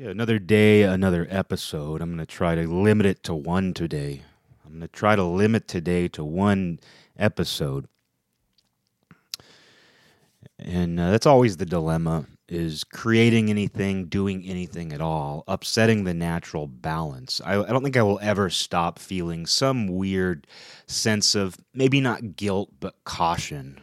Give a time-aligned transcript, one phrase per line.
[0.00, 2.00] Yeah, another day, another episode.
[2.00, 4.22] I'm going to try to limit it to one today.
[4.64, 6.80] I'm going to try to limit today to one
[7.18, 7.86] episode.
[10.58, 16.14] And uh, that's always the dilemma is creating anything, doing anything at all, upsetting the
[16.14, 17.42] natural balance.
[17.44, 20.46] I, I don't think I will ever stop feeling some weird
[20.86, 23.78] sense of maybe not guilt, but caution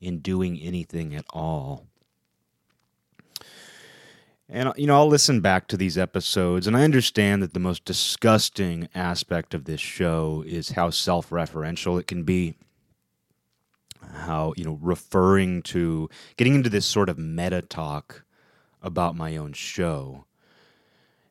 [0.00, 1.86] in doing anything at all.
[4.52, 7.84] And, you know, I'll listen back to these episodes, and I understand that the most
[7.84, 12.56] disgusting aspect of this show is how self referential it can be.
[14.12, 18.24] How, you know, referring to getting into this sort of meta talk
[18.82, 20.24] about my own show.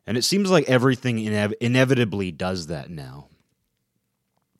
[0.06, 3.28] And it seems like everything inev- inevitably does that now.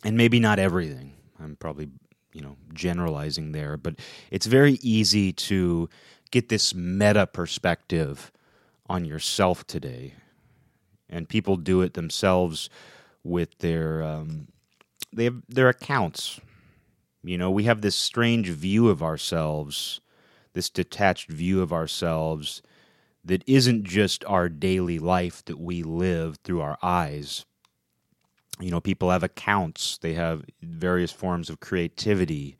[0.04, 1.14] And maybe not everything.
[1.42, 1.88] I'm probably,
[2.34, 3.94] you know, generalizing there, but
[4.30, 5.88] it's very easy to
[6.30, 8.30] get this meta perspective
[8.90, 10.14] on yourself today.
[11.08, 12.68] And people do it themselves
[13.22, 14.48] with their um,
[15.12, 16.40] they have their accounts.
[17.22, 20.00] You know, we have this strange view of ourselves,
[20.54, 22.62] this detached view of ourselves
[23.24, 27.44] that isn't just our daily life that we live through our eyes.
[28.58, 32.56] You know, people have accounts, they have various forms of creativity.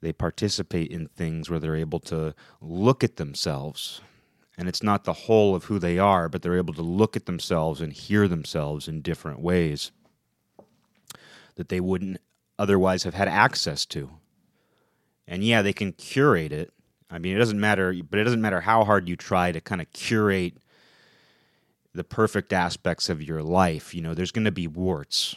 [0.00, 4.02] They participate in things where they're able to look at themselves
[4.56, 7.26] and it's not the whole of who they are, but they're able to look at
[7.26, 9.90] themselves and hear themselves in different ways
[11.56, 12.18] that they wouldn't
[12.58, 14.10] otherwise have had access to.
[15.26, 16.72] And yeah, they can curate it.
[17.10, 19.80] I mean, it doesn't matter, but it doesn't matter how hard you try to kind
[19.80, 20.54] of curate
[21.94, 23.94] the perfect aspects of your life.
[23.94, 25.36] You know, there's going to be warts.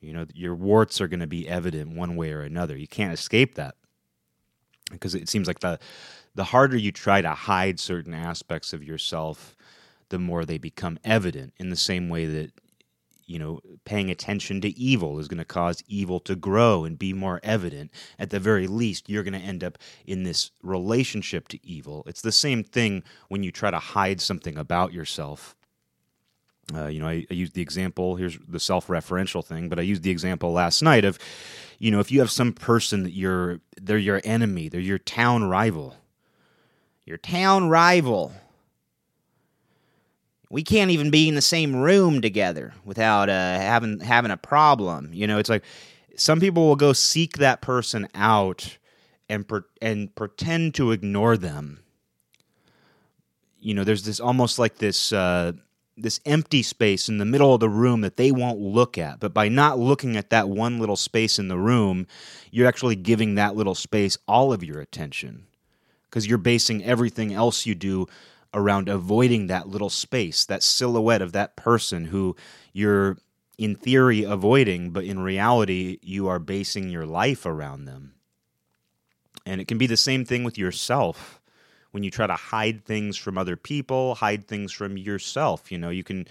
[0.00, 2.76] You know, your warts are going to be evident one way or another.
[2.76, 3.74] You can't escape that
[4.90, 5.78] because it seems like the
[6.34, 9.56] the harder you try to hide certain aspects of yourself,
[10.08, 11.52] the more they become evident.
[11.58, 12.52] In the same way that
[13.30, 17.12] you know, paying attention to evil is going to cause evil to grow and be
[17.12, 17.92] more evident.
[18.18, 22.02] At the very least, you're going to end up in this relationship to evil.
[22.08, 25.54] It's the same thing when you try to hide something about yourself.
[26.74, 29.82] Uh, you know, I, I used the example, here's the self referential thing, but I
[29.82, 31.16] used the example last night of,
[31.78, 35.44] you know, if you have some person that you're, they're your enemy, they're your town
[35.44, 35.94] rival,
[37.10, 38.32] your town rival.
[40.48, 45.10] We can't even be in the same room together without uh, having having a problem.
[45.12, 45.64] You know, it's like
[46.16, 48.78] some people will go seek that person out
[49.28, 51.80] and per- and pretend to ignore them.
[53.58, 55.52] You know, there's this almost like this uh,
[55.96, 59.18] this empty space in the middle of the room that they won't look at.
[59.18, 62.06] But by not looking at that one little space in the room,
[62.52, 65.46] you're actually giving that little space all of your attention
[66.10, 68.06] because you're basing everything else you do
[68.52, 72.34] around avoiding that little space, that silhouette of that person who
[72.72, 73.16] you're
[73.56, 78.14] in theory avoiding, but in reality, you are basing your life around them.
[79.46, 81.40] And it can be the same thing with yourself
[81.92, 85.70] when you try to hide things from other people, hide things from yourself.
[85.70, 86.26] You know, you can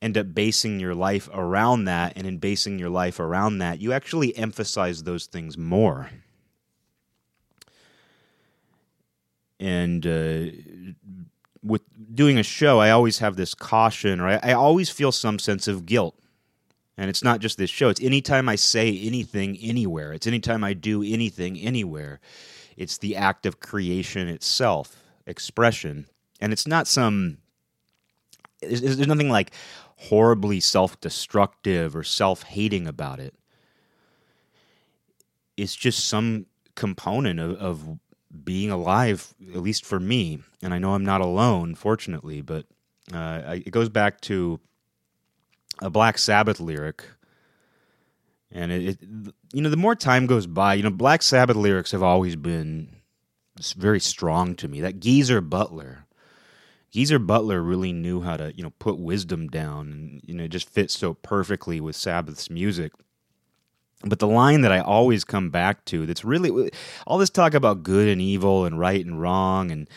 [0.00, 2.14] end up basing your life around that.
[2.16, 6.10] And in basing your life around that, you actually emphasize those things more.
[9.62, 10.50] And uh,
[11.62, 15.38] with doing a show, I always have this caution, or I, I, always feel some
[15.38, 16.18] sense of guilt.
[16.98, 20.12] And it's not just this show; it's anytime I say anything anywhere.
[20.12, 22.18] It's anytime I do anything anywhere.
[22.76, 24.96] It's the act of creation itself,
[25.26, 26.06] expression,
[26.40, 27.38] and it's not some.
[28.60, 29.52] There's, there's nothing like
[29.96, 33.34] horribly self-destructive or self-hating about it.
[35.56, 37.98] It's just some component of, of
[38.44, 42.66] being alive, at least for me, and I know I'm not alone, fortunately, but
[43.12, 44.60] uh, it goes back to
[45.80, 47.04] a Black Sabbath lyric.
[48.50, 48.98] And it, it,
[49.52, 52.88] you know, the more time goes by, you know, Black Sabbath lyrics have always been
[53.76, 54.80] very strong to me.
[54.80, 56.06] That Geezer Butler,
[56.90, 60.48] Geezer Butler really knew how to, you know, put wisdom down, and you know, it
[60.50, 62.92] just fits so perfectly with Sabbath's music.
[64.04, 66.70] But the line that I always come back to that's really
[67.06, 69.88] all this talk about good and evil and right and wrong and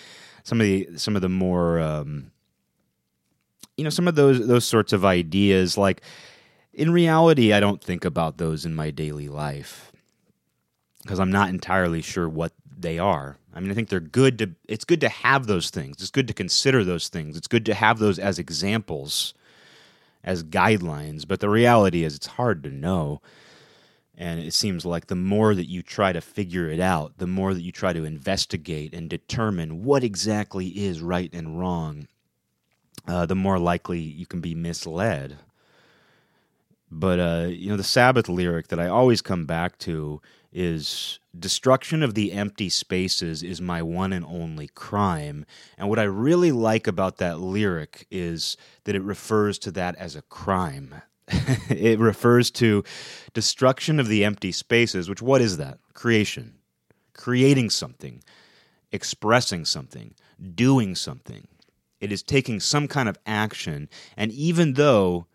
[0.43, 2.31] some of the some of the more um,
[3.77, 6.01] you know some of those those sorts of ideas like
[6.73, 9.91] in reality I don't think about those in my daily life
[11.01, 13.37] because I'm not entirely sure what they are.
[13.53, 15.97] I mean I think they're good to it's good to have those things.
[15.99, 17.37] It's good to consider those things.
[17.37, 19.33] It's good to have those as examples
[20.23, 23.21] as guidelines, but the reality is it's hard to know.
[24.17, 27.53] And it seems like the more that you try to figure it out, the more
[27.53, 32.07] that you try to investigate and determine what exactly is right and wrong,
[33.07, 35.37] uh, the more likely you can be misled.
[36.89, 40.21] But uh, you know, the Sabbath lyric that I always come back to
[40.53, 45.45] is destruction of the empty spaces is my one and only crime.
[45.77, 50.15] And what I really like about that lyric is that it refers to that as
[50.15, 51.01] a crime.
[51.69, 52.83] it refers to
[53.33, 55.79] destruction of the empty spaces, which what is that?
[55.93, 56.55] Creation.
[57.13, 58.21] Creating something,
[58.91, 60.13] expressing something,
[60.53, 61.47] doing something.
[61.99, 63.89] It is taking some kind of action.
[64.17, 65.27] And even though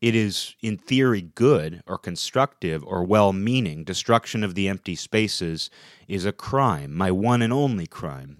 [0.00, 5.70] it is in theory good or constructive or well meaning, destruction of the empty spaces
[6.06, 8.38] is a crime, my one and only crime.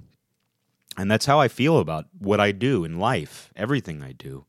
[0.97, 4.47] And that's how I feel about what I do in life, everything I do.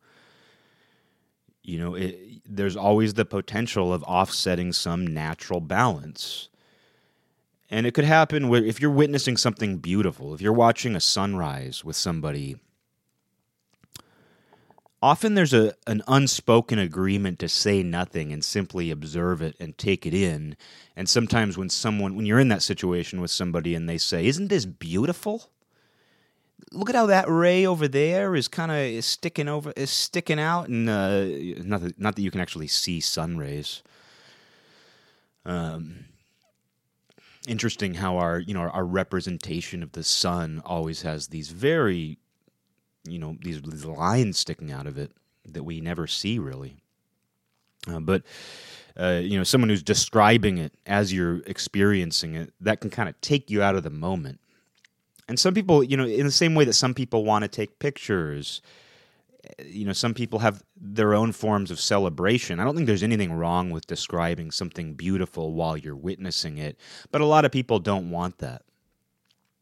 [1.63, 6.49] You know, it, there's always the potential of offsetting some natural balance.
[7.69, 11.83] And it could happen where if you're witnessing something beautiful, if you're watching a sunrise
[11.83, 12.57] with somebody
[15.01, 20.05] often there's a an unspoken agreement to say nothing and simply observe it and take
[20.05, 20.57] it in
[20.95, 24.47] and sometimes when someone when you're in that situation with somebody and they say isn't
[24.47, 25.49] this beautiful
[26.71, 30.67] look at how that ray over there is kind of sticking over is sticking out
[30.67, 31.25] and uh,
[31.63, 33.83] not that, not that you can actually see sun rays
[35.45, 36.05] um,
[37.47, 42.17] interesting how our you know our representation of the sun always has these very
[43.07, 45.11] you know these, these lines sticking out of it
[45.47, 46.77] that we never see really.
[47.87, 48.23] Uh, but
[48.99, 53.19] uh, you know, someone who's describing it as you're experiencing it, that can kind of
[53.21, 54.39] take you out of the moment.
[55.27, 57.79] And some people, you know, in the same way that some people want to take
[57.79, 58.61] pictures,
[59.63, 62.59] you know, some people have their own forms of celebration.
[62.59, 66.77] I don't think there's anything wrong with describing something beautiful while you're witnessing it,
[67.11, 68.63] but a lot of people don't want that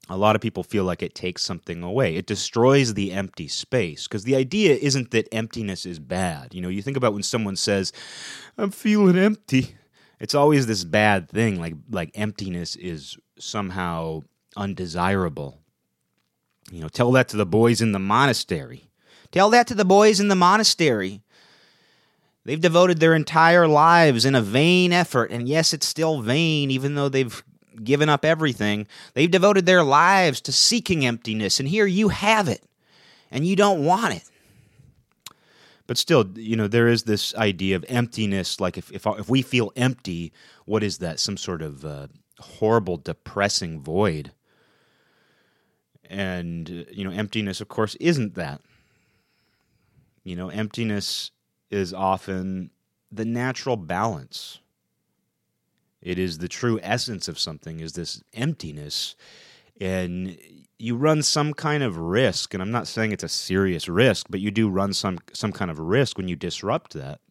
[0.09, 2.15] a lot of people feel like it takes something away.
[2.15, 6.53] It destroys the empty space because the idea isn't that emptiness is bad.
[6.53, 7.91] You know, you think about when someone says,
[8.57, 9.75] "I'm feeling empty."
[10.19, 14.21] It's always this bad thing like like emptiness is somehow
[14.55, 15.59] undesirable.
[16.71, 18.89] You know, tell that to the boys in the monastery.
[19.31, 21.21] Tell that to the boys in the monastery.
[22.43, 26.95] They've devoted their entire lives in a vain effort, and yes, it's still vain, even
[26.95, 27.43] though they've
[27.83, 28.87] given up everything.
[29.13, 32.63] They've devoted their lives to seeking emptiness, and here you have it,
[33.31, 34.29] and you don't want it.
[35.87, 38.59] But still, you know, there is this idea of emptiness.
[38.59, 40.33] Like if if, if we feel empty,
[40.65, 41.19] what is that?
[41.19, 42.07] Some sort of uh,
[42.39, 44.31] horrible, depressing void.
[46.09, 48.61] And you know, emptiness, of course, isn't that.
[50.23, 51.31] You know, emptiness
[51.69, 52.71] is often
[53.11, 54.59] the natural balance
[56.05, 59.15] it is the true essence of something is this emptiness.
[59.81, 60.37] And
[60.77, 64.39] you run some kind of risk, and I'm not saying it's a serious risk, but
[64.39, 67.21] you do run some some kind of risk when you disrupt that.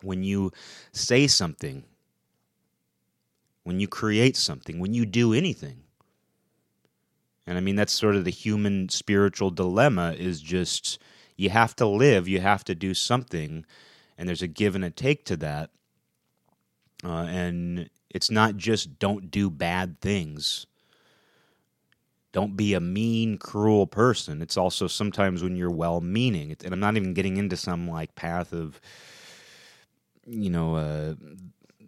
[0.00, 0.50] When you
[0.92, 1.84] say something,
[3.64, 5.83] when you create something, when you do anything.
[7.46, 10.98] And I mean that's sort of the human spiritual dilemma is just
[11.36, 13.66] you have to live, you have to do something,
[14.16, 15.70] and there's a give and a take to that.
[17.04, 20.66] Uh, and it's not just don't do bad things.
[22.32, 24.42] Don't be a mean, cruel person.
[24.42, 26.56] It's also sometimes when you're well meaning.
[26.64, 28.80] And I'm not even getting into some like path of,
[30.26, 31.14] you know, uh,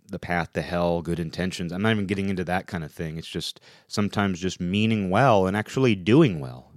[0.08, 1.72] the path to hell, good intentions.
[1.72, 3.16] I'm not even getting into that kind of thing.
[3.16, 6.70] It's just sometimes just meaning well and actually doing well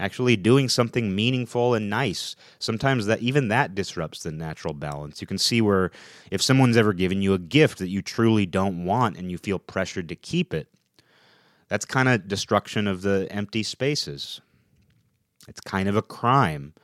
[0.00, 2.34] actually doing something meaningful and nice.
[2.58, 5.20] Sometimes that even that disrupts the natural balance.
[5.20, 5.90] You can see where
[6.30, 9.58] if someone's ever given you a gift that you truly don't want and you feel
[9.58, 10.68] pressured to keep it,
[11.68, 14.40] that's kind of destruction of the empty spaces.
[15.46, 16.74] It's kind of a crime.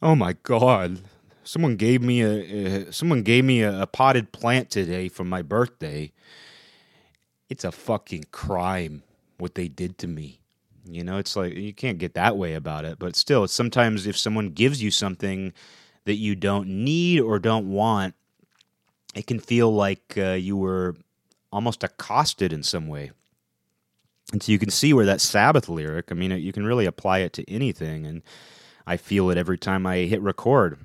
[0.00, 1.00] Oh my god.
[1.48, 5.40] Someone gave me a, a someone gave me a, a potted plant today for my
[5.40, 6.12] birthday.
[7.48, 9.02] It's a fucking crime
[9.38, 10.40] what they did to me.
[10.84, 14.14] You know, it's like you can't get that way about it, but still, sometimes if
[14.14, 15.54] someone gives you something
[16.04, 18.14] that you don't need or don't want,
[19.14, 20.96] it can feel like uh, you were
[21.50, 23.10] almost accosted in some way.
[24.34, 27.20] And so you can see where that Sabbath lyric, I mean, you can really apply
[27.20, 28.04] it to anything.
[28.04, 28.22] And
[28.86, 30.78] I feel it every time I hit record.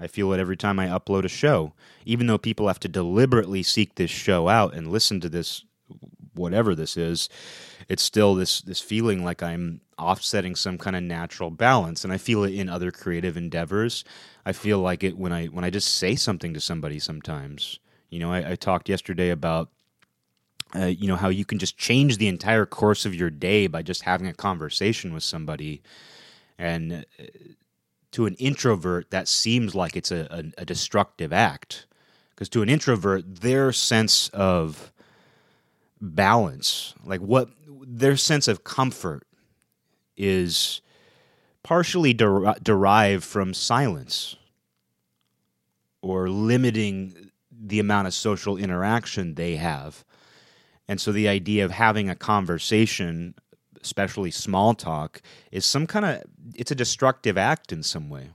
[0.00, 1.72] I feel it every time I upload a show.
[2.04, 5.64] Even though people have to deliberately seek this show out and listen to this,
[6.34, 7.28] whatever this is,
[7.88, 12.18] it's still this this feeling like I'm offsetting some kind of natural balance, and I
[12.18, 14.04] feel it in other creative endeavors.
[14.46, 16.98] I feel like it when I when I just say something to somebody.
[16.98, 17.78] Sometimes,
[18.10, 19.70] you know, I, I talked yesterday about
[20.76, 23.82] uh, you know how you can just change the entire course of your day by
[23.82, 25.82] just having a conversation with somebody
[26.58, 27.24] and uh,
[28.12, 31.86] to an introvert, that seems like it's a, a, a destructive act.
[32.30, 34.92] Because to an introvert, their sense of
[36.00, 39.26] balance, like what their sense of comfort,
[40.16, 40.80] is
[41.62, 44.36] partially der- derived from silence
[46.00, 50.04] or limiting the amount of social interaction they have.
[50.86, 53.34] And so the idea of having a conversation,
[53.82, 56.22] especially small talk, is some kind of
[56.54, 58.30] it's a destructive act in some way.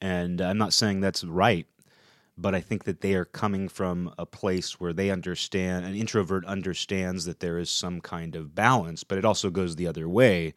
[0.00, 1.66] And I'm not saying that's right,
[2.36, 6.44] but I think that they are coming from a place where they understand an introvert
[6.46, 10.54] understands that there is some kind of balance, but it also goes the other way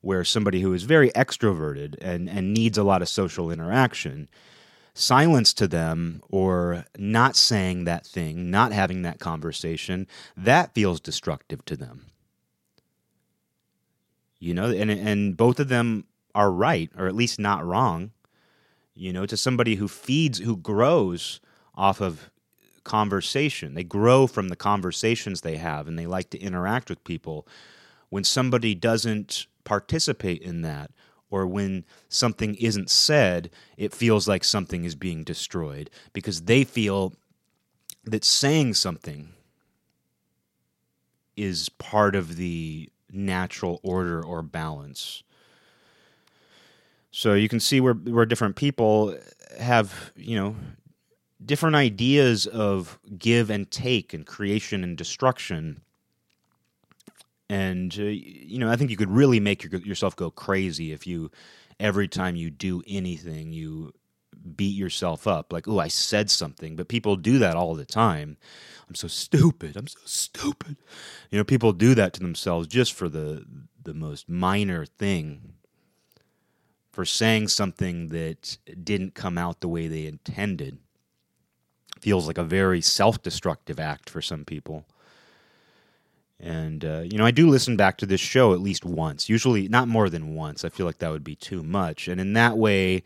[0.00, 4.28] where somebody who is very extroverted and, and needs a lot of social interaction
[4.98, 11.64] silence to them or not saying that thing, not having that conversation, that feels destructive
[11.64, 12.06] to them.
[14.40, 18.12] You know, and and both of them are right, or at least not wrong.
[18.94, 21.40] You know, to somebody who feeds, who grows
[21.74, 22.30] off of
[22.84, 27.46] conversation, they grow from the conversations they have, and they like to interact with people.
[28.10, 30.90] When somebody doesn't participate in that,
[31.30, 37.14] or when something isn't said, it feels like something is being destroyed because they feel
[38.04, 39.30] that saying something
[41.36, 45.22] is part of the natural order or balance.
[47.10, 49.16] So you can see where where different people
[49.58, 50.56] have, you know,
[51.44, 55.80] different ideas of give and take and creation and destruction
[57.50, 61.06] and uh, you know i think you could really make your, yourself go crazy if
[61.06, 61.30] you
[61.80, 63.92] every time you do anything you
[64.56, 65.52] beat yourself up.
[65.52, 68.36] Like oh i said something but people do that all the time.
[68.88, 69.76] I'm so stupid.
[69.76, 70.76] I'm so stupid.
[71.30, 73.44] You know people do that to themselves just for the
[73.82, 75.54] the most minor thing
[76.92, 80.78] for saying something that didn't come out the way they intended.
[82.00, 84.86] Feels like a very self-destructive act for some people
[86.40, 89.66] and, uh, you know, I do listen back to this show at least once, usually
[89.66, 90.64] not more than once.
[90.64, 92.06] I feel like that would be too much.
[92.06, 93.02] And in that way,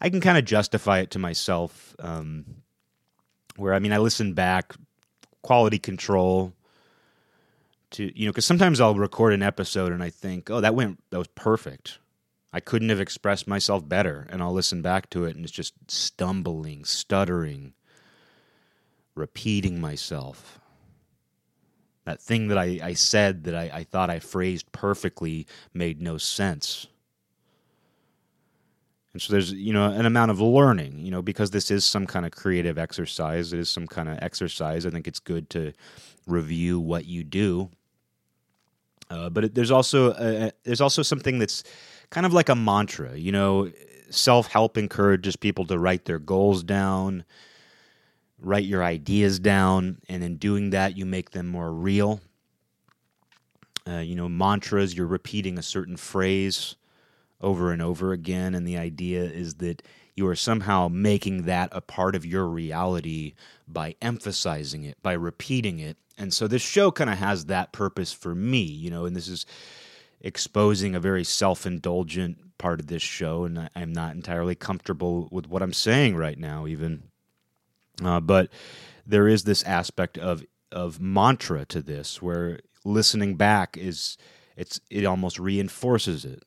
[0.00, 1.96] I can kind of justify it to myself.
[1.98, 2.44] Um,
[3.56, 4.74] where, I mean, I listen back,
[5.40, 6.52] quality control,
[7.92, 10.98] to, you know, because sometimes I'll record an episode and I think, oh, that went,
[11.10, 11.98] that was perfect.
[12.52, 14.26] I couldn't have expressed myself better.
[14.28, 17.72] And I'll listen back to it and it's just stumbling, stuttering,
[19.14, 20.60] repeating myself
[22.04, 26.18] that thing that I, I said that I, I thought I phrased perfectly made no
[26.18, 26.86] sense.
[29.12, 32.06] And so there's, you know, an amount of learning, you know, because this is some
[32.06, 33.52] kind of creative exercise.
[33.52, 34.84] It is some kind of exercise.
[34.84, 35.72] I think it's good to
[36.26, 37.70] review what you do.
[39.10, 41.62] Uh, but it, there's also a, there's also something that's
[42.10, 43.16] kind of like a mantra.
[43.16, 43.70] You know,
[44.10, 47.24] self help encourages people to write their goals down
[48.38, 52.20] write your ideas down, and in doing that, you make them more real.
[53.86, 56.76] Uh, you know, mantras, you're repeating a certain phrase
[57.40, 59.82] over and over again, and the idea is that
[60.16, 63.34] you are somehow making that a part of your reality
[63.66, 65.96] by emphasizing it, by repeating it.
[66.16, 69.28] And so this show kind of has that purpose for me, you know, and this
[69.28, 69.44] is
[70.20, 75.48] exposing a very self indulgent part of this show, and I'm not entirely comfortable with
[75.48, 77.02] what I'm saying right now, even.
[78.02, 78.48] Uh, but
[79.06, 84.16] there is this aspect of of mantra to this, where listening back is
[84.56, 86.42] it's it almost reinforces it.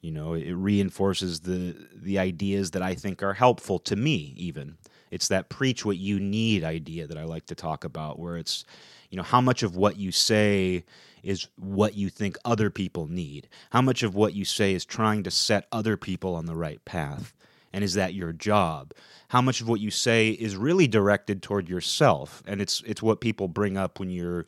[0.00, 4.34] You know, it reinforces the the ideas that I think are helpful to me.
[4.36, 4.76] Even
[5.10, 8.64] it's that preach what you need idea that I like to talk about, where it's
[9.10, 10.84] you know how much of what you say
[11.22, 13.48] is what you think other people need.
[13.70, 16.84] How much of what you say is trying to set other people on the right
[16.84, 17.32] path,
[17.74, 18.94] and is that your job?
[19.34, 23.20] how much of what you say is really directed toward yourself and it's it's what
[23.20, 24.46] people bring up when you're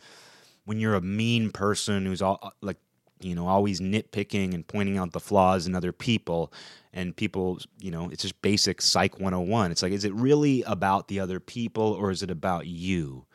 [0.64, 2.76] when you're a mean person who's all uh, like
[3.18, 6.52] you know always nitpicking and pointing out the flaws in other people
[6.92, 11.09] and people you know it's just basic psych 101 it's like is it really about
[11.09, 13.25] the other people or is it about you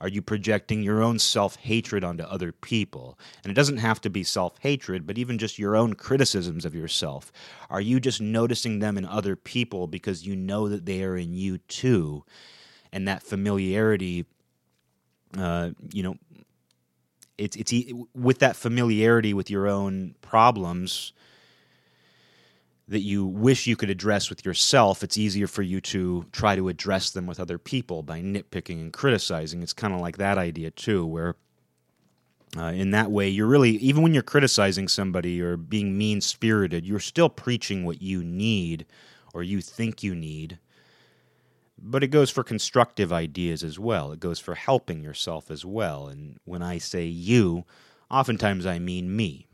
[0.00, 3.18] are you projecting your own self hatred onto other people?
[3.44, 6.74] And it doesn't have to be self hatred, but even just your own criticisms of
[6.74, 7.30] yourself.
[7.68, 11.34] Are you just noticing them in other people because you know that they are in
[11.34, 12.24] you too?
[12.92, 14.24] And that familiarity,
[15.36, 16.16] uh, you know,
[17.36, 17.72] it's it's
[18.14, 21.12] with that familiarity with your own problems
[22.90, 26.68] that you wish you could address with yourself, it's easier for you to try to
[26.68, 29.62] address them with other people by nitpicking and criticizing.
[29.62, 31.36] It's kind of like that idea, too, where
[32.56, 36.84] Uh, in that way, you're really, even when you're criticizing somebody or being mean spirited,
[36.84, 38.84] you're still preaching what you need
[39.32, 40.58] or you think you need.
[41.78, 44.10] But it goes for constructive ideas as well.
[44.10, 46.08] It goes for helping yourself as well.
[46.08, 47.64] And when I say you,
[48.10, 49.46] oftentimes I mean me.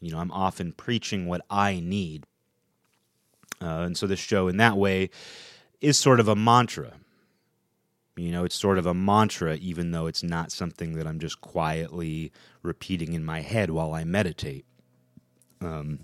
[0.00, 2.24] You know, I'm often preaching what I need.
[3.60, 5.10] Uh, and so this show, in that way,
[5.80, 6.92] is sort of a mantra.
[8.16, 11.40] You know, it's sort of a mantra, even though it's not something that I'm just
[11.40, 12.32] quietly
[12.62, 14.64] repeating in my head while I meditate.
[15.60, 16.00] Um,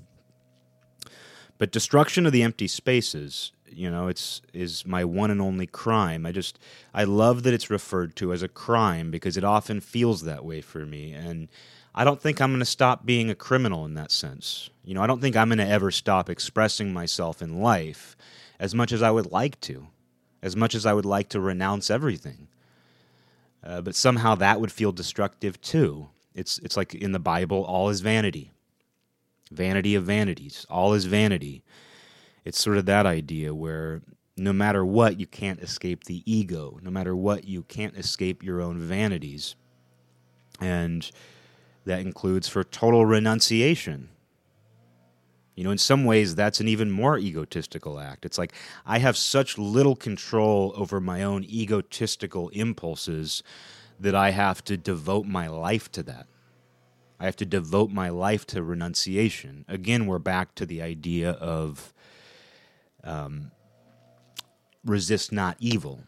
[1.59, 6.27] but destruction of the empty spaces, you know, it's is my one and only crime.
[6.27, 6.59] I just
[6.93, 10.61] I love that it's referred to as a crime because it often feels that way
[10.61, 11.49] for me, and
[11.95, 14.71] I don't think I'm going to stop being a criminal in that sense.
[14.85, 18.17] You know, I don't think I'm going to ever stop expressing myself in life
[18.59, 19.89] as much as I would like to
[20.43, 22.49] as much as I would like to renounce everything.
[23.65, 26.09] Uh, but somehow that would feel destructive too.
[26.35, 28.51] It's, it's like in the Bible, all is vanity.
[29.51, 30.67] Vanity of vanities.
[30.69, 31.63] All is vanity.
[32.45, 34.03] It's sort of that idea where
[34.37, 36.79] no matter what, you can't escape the ego.
[36.83, 39.55] No matter what, you can't escape your own vanities.
[40.61, 41.09] And
[41.85, 44.09] that includes for total renunciation.
[45.55, 48.25] You know, in some ways, that's an even more egotistical act.
[48.25, 48.55] It's like
[48.87, 53.43] I have such little control over my own egotistical impulses
[54.01, 56.27] that I have to devote my life to that.
[57.21, 59.65] I have to devote my life to renunciation.
[59.69, 61.93] Again, we're back to the idea of
[63.05, 63.53] um,
[64.85, 66.01] resist not evil,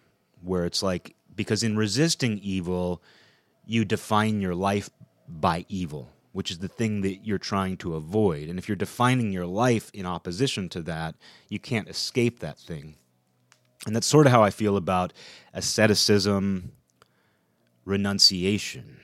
[0.42, 3.00] where it's like, because in resisting evil,
[3.64, 4.90] you define your life
[5.28, 8.48] by evil which is the thing that you're trying to avoid.
[8.48, 11.14] And if you're defining your life in opposition to that,
[11.48, 12.96] you can't escape that thing.
[13.86, 15.12] And that's sort of how I feel about
[15.52, 16.72] asceticism,
[17.84, 18.96] renunciation.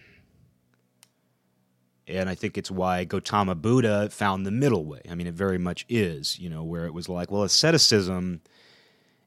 [2.08, 5.02] And I think it's why Gautama Buddha found the middle way.
[5.08, 8.40] I mean, it very much is, you know, where it was like, well, asceticism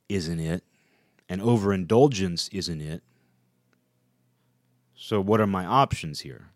[0.09, 0.65] isn't it,
[1.29, 3.01] and overindulgence isn't it.
[4.93, 6.49] So, what are my options here?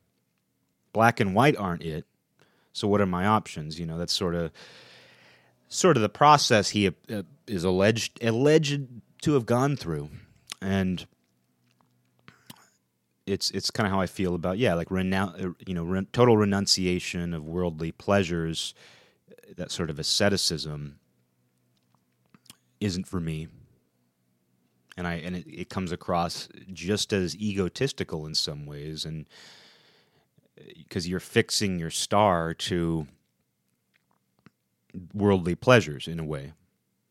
[0.94, 2.06] Black and white aren't it.
[2.74, 3.80] So what are my options?
[3.80, 4.52] You know, that's sort of
[5.70, 8.88] sort of the process he uh, is alleged alleged
[9.22, 10.10] to have gone through,
[10.62, 11.06] and
[13.26, 16.38] it's it's kind of how I feel about yeah, like uh, you know, re- total
[16.38, 18.74] renunciation of worldly pleasures,
[19.56, 21.00] that sort of asceticism
[22.80, 23.48] isn't for me.
[24.96, 29.28] And I and it, it comes across just as egotistical in some ways, and
[30.78, 33.08] because you're fixing your star to
[35.14, 36.54] worldly pleasures in a way.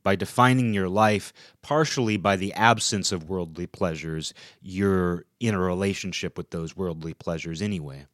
[0.03, 1.33] By defining your life
[1.63, 4.33] partially by the absence of worldly pleasures,
[4.63, 8.07] you're in a relationship with those worldly pleasures anyway.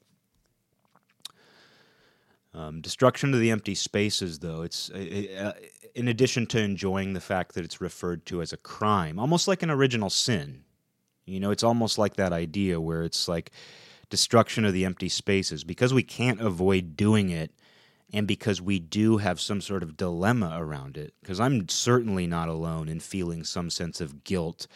[2.54, 5.52] Um, destruction of the empty spaces, though, it's uh,
[5.94, 9.62] in addition to enjoying the fact that it's referred to as a crime, almost like
[9.62, 10.64] an original sin.
[11.24, 13.52] You know, it's almost like that idea where it's like
[14.12, 15.64] destruction of the empty spaces.
[15.64, 17.50] Because we can't avoid doing it
[18.12, 22.46] and because we do have some sort of dilemma around it because i'm certainly not
[22.46, 24.66] alone in feeling some sense of guilt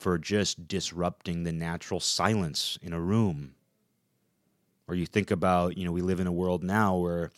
[0.00, 3.54] for just disrupting the natural silence in a room.
[4.88, 7.30] Or you think about you know we live in a world now where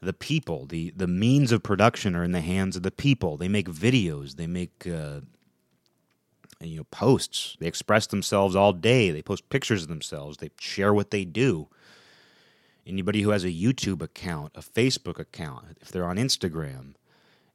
[0.00, 3.36] the people the the means of production are in the hands of the people.
[3.36, 5.20] They make videos they make uh,
[6.60, 7.56] you know posts.
[7.60, 9.10] They express themselves all day.
[9.10, 10.38] They post pictures of themselves.
[10.38, 11.68] They share what they do.
[12.86, 16.94] Anybody who has a YouTube account, a Facebook account, if they're on Instagram,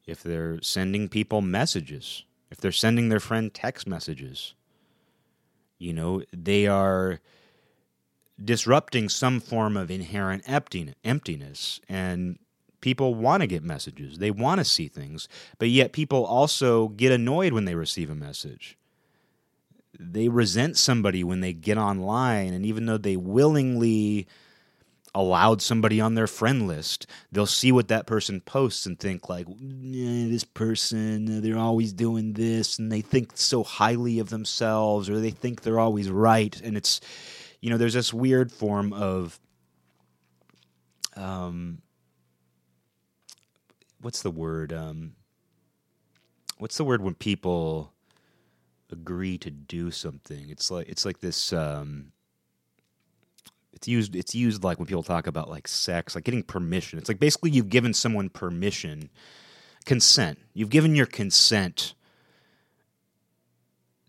[0.05, 4.53] if they're sending people messages, if they're sending their friend text messages,
[5.77, 7.19] you know, they are
[8.43, 12.37] disrupting some form of inherent emptiness and
[12.81, 17.11] people want to get messages they want to see things but yet people also get
[17.11, 18.76] annoyed when they receive a message
[19.99, 24.27] they resent somebody when they get online and even though they willingly
[25.15, 29.47] allowed somebody on their friend list they'll see what that person posts and think like
[29.59, 35.31] this person they're always doing this and they think so highly of themselves or they
[35.31, 37.01] think they're always right and it's
[37.61, 39.39] you know there's this weird form of
[41.15, 41.79] um
[44.01, 45.13] what's the word um
[46.59, 47.91] what's the word when people
[48.91, 50.49] agree to do something.
[50.49, 51.53] It's like it's like this.
[51.53, 52.11] Um,
[53.73, 54.15] it's used.
[54.15, 56.99] It's used like when people talk about like sex, like getting permission.
[56.99, 59.09] It's like basically you've given someone permission,
[59.85, 60.39] consent.
[60.53, 61.93] You've given your consent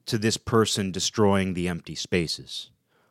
[0.06, 2.70] to this person destroying the empty spaces.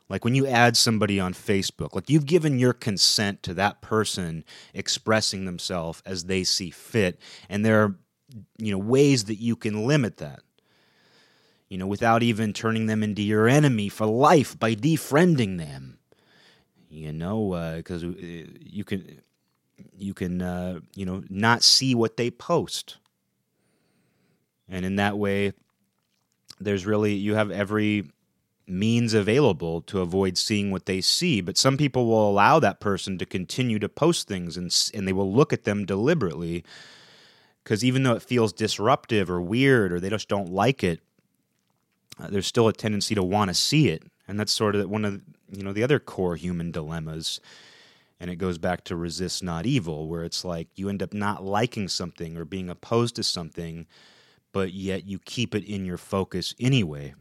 [0.10, 4.44] Like when you add somebody on Facebook, like you've given your consent to that person
[4.74, 7.20] expressing themselves as they see fit.
[7.50, 7.96] And there are,
[8.58, 10.42] you know, ways that you can limit that.
[11.70, 16.00] You know, without even turning them into your enemy for life by defriending them.
[16.90, 19.22] You know, because uh, you can,
[19.98, 22.98] you can, uh, you know, not see what they post.
[24.70, 25.54] And in that way,
[26.60, 28.10] there's really, you have every
[28.68, 31.42] means available to avoid seeing what they see.
[31.42, 35.14] But some people will allow that person to continue to post things and, and they
[35.14, 36.64] will look at them deliberately
[37.68, 41.02] because even though it feels disruptive or weird or they just don't like it,
[42.20, 44.04] uh, there's still a tendency to want to see it.
[44.28, 47.40] And that's sort of one of you know the other core human dilemmas.
[48.20, 51.44] And it goes back to resist not evil, where it's like you end up not
[51.44, 53.86] liking something or being opposed to something,
[54.52, 57.14] but yet you keep it in your focus anyway.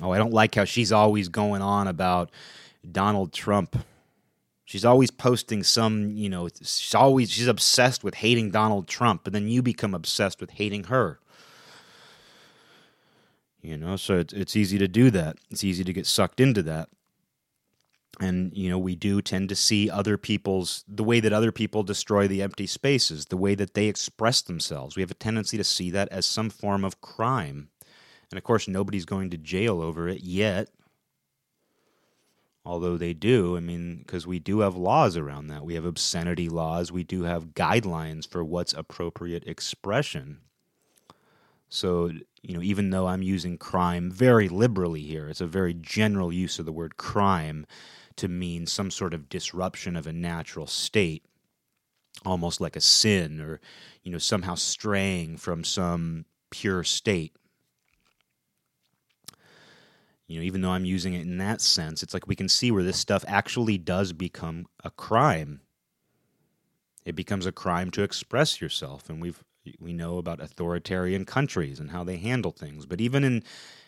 [0.00, 2.30] Oh, I don't like how she's always going on about
[2.90, 3.76] Donald Trump.
[4.64, 9.32] She's always posting some, you know, she's always she's obsessed with hating Donald Trump, but
[9.32, 11.18] then you become obsessed with hating her.
[13.62, 15.36] You know, so it's it's easy to do that.
[15.50, 16.88] It's easy to get sucked into that.
[18.20, 21.82] And you know, we do tend to see other people's the way that other people
[21.84, 24.96] destroy the empty spaces, the way that they express themselves.
[24.96, 27.68] We have a tendency to see that as some form of crime.
[28.30, 30.68] And of course, nobody's going to jail over it yet.
[32.64, 35.64] Although they do, I mean, because we do have laws around that.
[35.64, 36.92] We have obscenity laws.
[36.92, 40.38] We do have guidelines for what's appropriate expression.
[41.68, 46.32] So, you know, even though I'm using crime very liberally here, it's a very general
[46.32, 47.66] use of the word crime
[48.16, 51.24] to mean some sort of disruption of a natural state,
[52.26, 53.60] almost like a sin or,
[54.02, 57.34] you know, somehow straying from some pure state
[60.32, 62.70] you know, even though I'm using it in that sense, it's like we can see
[62.70, 65.60] where this stuff actually does become a crime.
[67.04, 69.44] It becomes a crime to express yourself, and we've
[69.78, 72.86] we know about authoritarian countries and how they handle things.
[72.86, 73.44] But even in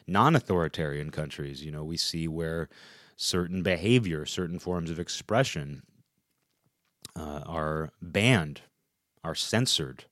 [0.07, 2.69] non-authoritarian countries, you know, we see where
[3.17, 5.83] certain behavior, certain forms of expression
[7.17, 8.63] uh, are banned,
[9.23, 10.05] are censored.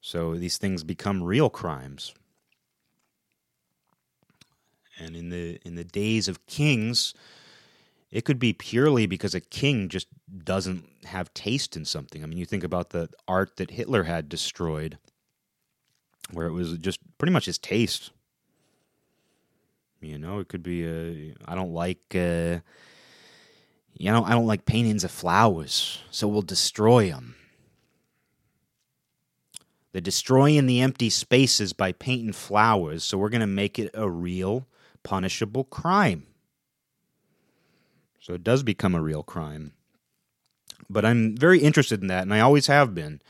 [0.00, 2.14] So these things become real crimes.
[4.98, 7.12] And in the in the days of kings,
[8.10, 10.06] it could be purely because a king just
[10.44, 12.22] doesn't have taste in something.
[12.22, 14.98] I mean, you think about the art that Hitler had destroyed,
[16.30, 18.10] where it was just pretty much his taste.
[20.00, 22.60] You know, it could be a I don't like uh,
[23.94, 27.34] you know I don't like paintings of flowers, so we'll destroy them.
[29.92, 34.10] They're destroying the empty spaces by painting flowers, so we're going to make it a
[34.10, 34.66] real
[35.02, 36.26] punishable crime.
[38.26, 39.70] So it does become a real crime.
[40.90, 43.22] But I'm very interested in that, and I always have been.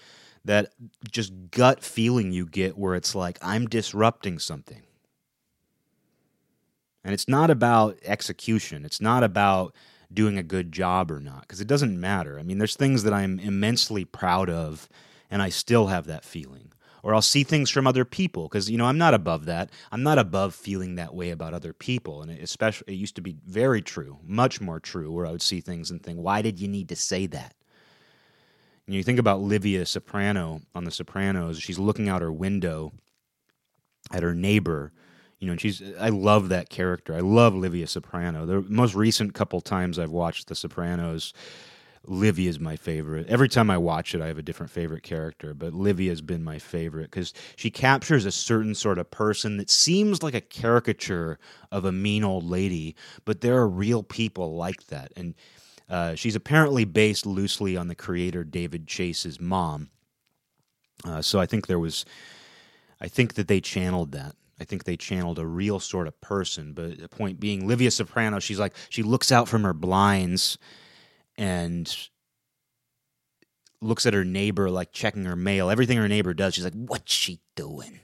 [0.42, 0.72] That
[1.10, 4.84] just gut feeling you get where it's like, I'm disrupting something.
[7.04, 9.74] And it's not about execution, it's not about
[10.10, 12.38] doing a good job or not, because it doesn't matter.
[12.38, 14.88] I mean, there's things that I'm immensely proud of,
[15.30, 16.72] and I still have that feeling
[17.06, 19.70] or I'll see things from other people because you know I'm not above that.
[19.92, 23.22] I'm not above feeling that way about other people, and it especially it used to
[23.22, 26.58] be very true, much more true, where I would see things and think, "Why did
[26.58, 27.54] you need to say that?"
[28.86, 31.60] And you think about Livia Soprano on The Sopranos.
[31.60, 32.92] She's looking out her window
[34.10, 34.92] at her neighbor.
[35.38, 35.80] You know, and she's.
[36.00, 37.14] I love that character.
[37.14, 38.46] I love Livia Soprano.
[38.46, 41.32] The most recent couple times I've watched The Sopranos,
[42.08, 43.26] Livia is my favorite.
[43.28, 46.44] Every time I watch it, I have a different favorite character, but Livia has been
[46.44, 51.38] my favorite because she captures a certain sort of person that seems like a caricature
[51.70, 55.12] of a mean old lady, but there are real people like that.
[55.16, 55.34] And
[55.88, 59.90] uh, she's apparently based loosely on the creator David Chase's mom.
[61.04, 62.04] Uh, so I think there was,
[63.00, 64.34] I think that they channeled that.
[64.58, 66.72] I think they channeled a real sort of person.
[66.72, 70.58] But the point being, Livia Soprano, she's like, she looks out from her blinds
[71.38, 71.94] and
[73.80, 75.70] looks at her neighbor like checking her mail.
[75.70, 78.00] Everything her neighbor does, she's like, "What's she doing?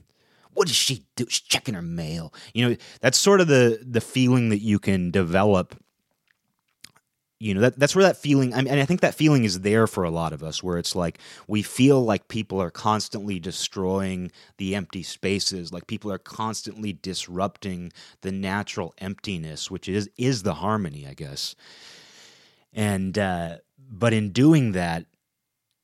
[0.54, 1.26] What does she do?
[1.28, 5.10] She's checking her mail." You know, that's sort of the the feeling that you can
[5.10, 5.76] develop.
[7.40, 8.54] You know, that that's where that feeling.
[8.54, 10.94] I mean, I think that feeling is there for a lot of us, where it's
[10.94, 11.18] like
[11.48, 17.92] we feel like people are constantly destroying the empty spaces, like people are constantly disrupting
[18.20, 21.56] the natural emptiness, which is is the harmony, I guess
[22.72, 23.56] and uh,
[23.90, 25.06] but in doing that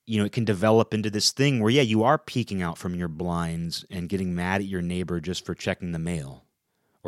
[0.07, 2.95] you know it can develop into this thing where yeah you are peeking out from
[2.95, 6.45] your blinds and getting mad at your neighbor just for checking the mail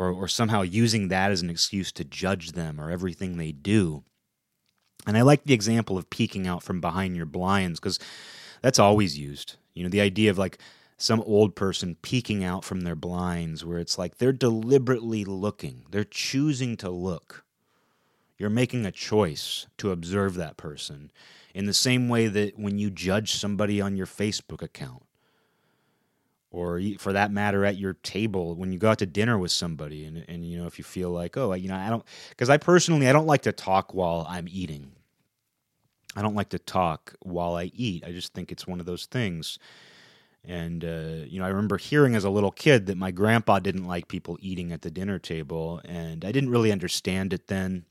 [0.01, 4.03] or, or somehow using that as an excuse to judge them or everything they do.
[5.05, 7.99] And I like the example of peeking out from behind your blinds because
[8.61, 9.55] that's always used.
[9.73, 10.59] You know, the idea of like
[10.97, 16.03] some old person peeking out from their blinds where it's like they're deliberately looking, they're
[16.03, 17.43] choosing to look.
[18.41, 21.11] You're making a choice to observe that person
[21.53, 25.03] in the same way that when you judge somebody on your Facebook account
[26.49, 30.05] or for that matter at your table when you go out to dinner with somebody
[30.05, 32.57] and, and you know if you feel like oh you know i don't because i
[32.57, 34.91] personally i don't like to talk while i'm eating.
[36.15, 38.03] I don't like to talk while i eat.
[38.07, 39.59] I just think it's one of those things.
[40.43, 43.85] And uh, you know i remember hearing as a little kid that my grandpa didn't
[43.85, 47.85] like people eating at the dinner table and i didn't really understand it then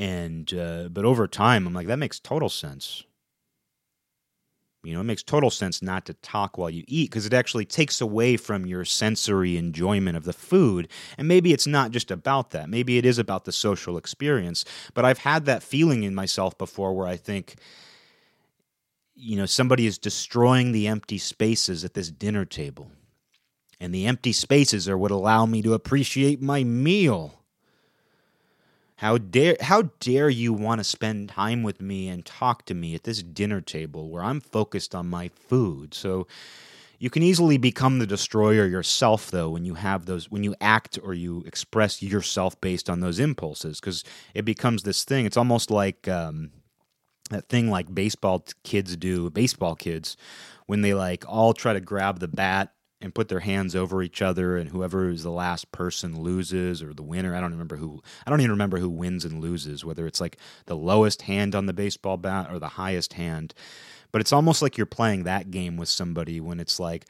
[0.00, 3.04] and uh, but over time i'm like that makes total sense
[4.82, 7.66] you know, it makes total sense not to talk while you eat because it actually
[7.66, 10.88] takes away from your sensory enjoyment of the food.
[11.18, 12.70] And maybe it's not just about that.
[12.70, 14.64] Maybe it is about the social experience.
[14.94, 17.56] But I've had that feeling in myself before where I think,
[19.14, 22.90] you know, somebody is destroying the empty spaces at this dinner table.
[23.80, 27.39] And the empty spaces are what allow me to appreciate my meal.
[29.00, 32.94] How dare how dare you want to spend time with me and talk to me
[32.94, 35.94] at this dinner table where I'm focused on my food?
[35.94, 36.26] So
[36.98, 40.98] you can easily become the destroyer yourself though when you have those when you act
[41.02, 45.24] or you express yourself based on those impulses because it becomes this thing.
[45.24, 46.50] It's almost like um,
[47.30, 50.18] that thing like baseball kids do, baseball kids,
[50.66, 54.20] when they like all try to grab the bat and put their hands over each
[54.20, 58.02] other and whoever is the last person loses or the winner i don't remember who
[58.26, 60.36] i don't even remember who wins and loses whether it's like
[60.66, 63.54] the lowest hand on the baseball bat or the highest hand
[64.12, 67.06] but it's almost like you're playing that game with somebody when it's like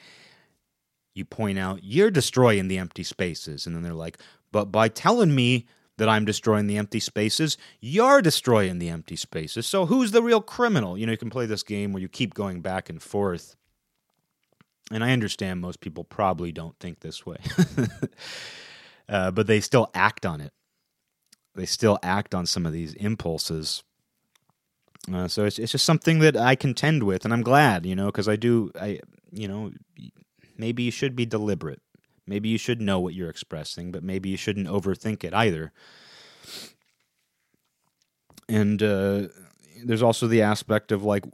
[1.14, 4.18] you point out you're destroying the empty spaces and then they're like
[4.53, 5.66] but by telling me
[6.00, 7.59] that I'm destroying the empty spaces.
[7.79, 9.66] You're destroying the empty spaces.
[9.66, 10.96] So who's the real criminal?
[10.96, 13.55] You know, you can play this game where you keep going back and forth
[14.90, 17.38] and I understand most people probably don't think this way,
[19.09, 20.53] uh, but they still act on it.
[21.55, 23.83] They still act on some of these impulses.
[25.12, 28.07] Uh, so it's it's just something that I contend with, and I'm glad, you know,
[28.07, 28.70] because I do.
[28.81, 29.00] I
[29.33, 29.72] you know,
[30.57, 31.81] maybe you should be deliberate.
[32.26, 35.72] Maybe you should know what you're expressing, but maybe you shouldn't overthink it either.
[38.48, 39.29] And uh,
[39.85, 41.24] there's also the aspect of like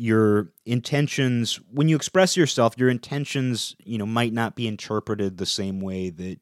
[0.00, 5.44] your intentions when you express yourself your intentions you know might not be interpreted the
[5.44, 6.38] same way that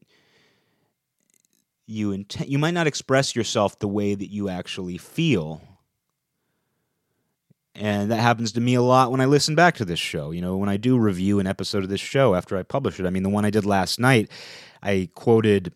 [1.85, 5.61] you intend you might not express yourself the way that you actually feel
[7.75, 10.31] and that happens to me a lot when I listen back to this show.
[10.31, 13.05] You know, when I do review an episode of this show after I publish it.
[13.05, 14.29] I mean, the one I did last night,
[14.83, 15.71] I quoted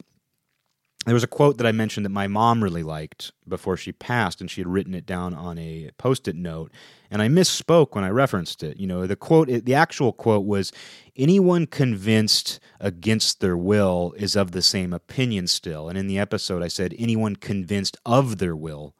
[1.05, 4.39] there was a quote that I mentioned that my mom really liked before she passed,
[4.39, 6.71] and she had written it down on a post it note.
[7.11, 8.77] And I misspoke when I referenced it.
[8.77, 10.71] You know, the quote, the actual quote was
[11.15, 15.89] Anyone convinced against their will is of the same opinion still.
[15.89, 18.95] And in the episode, I said, Anyone convinced of their will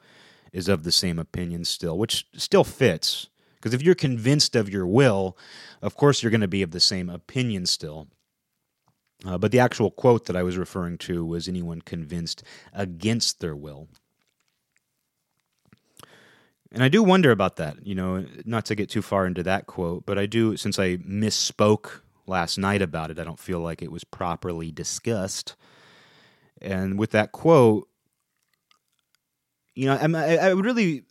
[0.52, 3.30] is of the same opinion still, which still fits.
[3.56, 5.38] Because if you're convinced of your will,
[5.82, 8.08] of course you're going to be of the same opinion still.
[9.26, 13.56] Uh, but the actual quote that I was referring to was anyone convinced against their
[13.56, 13.88] will.
[16.72, 19.68] And I do wonder about that, you know, not to get too far into that
[19.68, 23.82] quote, but I do, since I misspoke last night about it, I don't feel like
[23.82, 25.56] it was properly discussed.
[26.62, 27.88] And with that quote,
[29.76, 31.04] you know, I, I really,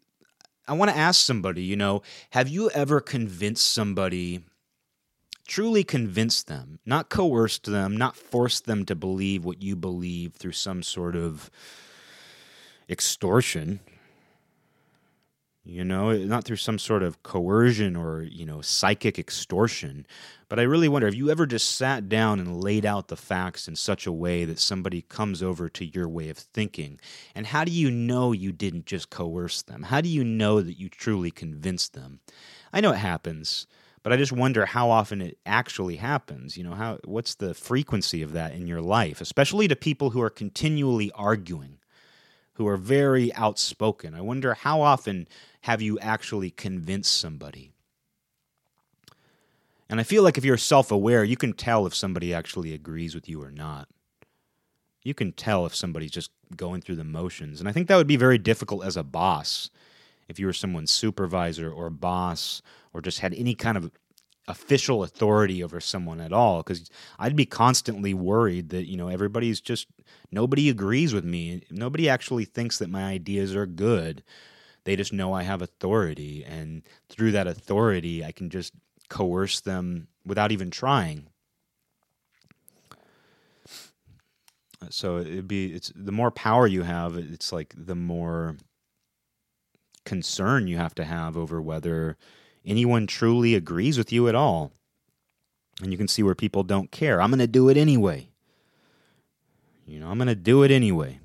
[0.67, 4.41] I want to ask somebody, you know, have you ever convinced somebody
[5.47, 10.53] truly convince them, not coerce them, not force them to believe what you believe through
[10.53, 11.51] some sort of
[12.89, 13.81] extortion.
[15.65, 20.09] You know, not through some sort of coercion or, you know, psychic extortion.
[20.49, 23.69] But I really wonder have you ever just sat down and laid out the facts
[23.69, 26.99] in such a way that somebody comes over to your way of thinking?
[27.37, 29.85] And how do you know you didn't just coerce them?
[29.85, 32.19] How do you know that you truly convinced them?
[32.73, 33.69] I know it happens
[34.03, 36.57] but I just wonder how often it actually happens.
[36.57, 40.21] You know, how what's the frequency of that in your life, especially to people who
[40.21, 41.79] are continually arguing,
[42.55, 44.15] who are very outspoken.
[44.15, 45.29] I wonder how often
[45.63, 47.73] have you actually convinced somebody?
[49.89, 53.15] And I feel like if you're self aware, you can tell if somebody actually agrees
[53.15, 53.89] with you or not.
[55.03, 57.61] You can tell if somebody's just going through the motions.
[57.61, 59.71] And I think that would be very difficult as a boss
[60.29, 62.63] if you were someone's supervisor or boss
[62.93, 63.91] or just had any kind of
[64.49, 69.61] official authority over someone at all because I'd be constantly worried that you know everybody's
[69.61, 69.87] just
[70.31, 71.63] nobody agrees with me.
[71.71, 74.23] Nobody actually thinks that my ideas are good.
[74.85, 78.73] They just know I have authority, and through that authority, I can just
[79.09, 81.29] coerce them without even trying.
[84.91, 88.57] So it'd be it's the more power you have, it's like the more
[90.05, 92.17] concern you have to have over whether
[92.65, 94.73] anyone truly agrees with you at all.
[95.81, 97.21] And you can see where people don't care.
[97.21, 98.29] I'm going to do it anyway.
[99.87, 101.19] You know, I'm going to do it anyway.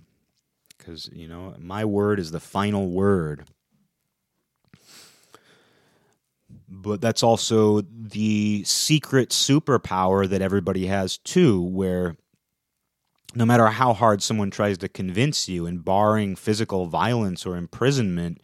[0.78, 3.43] Because, you know, my word is the final word.
[6.69, 12.15] But that's also the secret superpower that everybody has too, where
[13.36, 18.41] no matter how hard someone tries to convince you, and barring physical violence or imprisonment,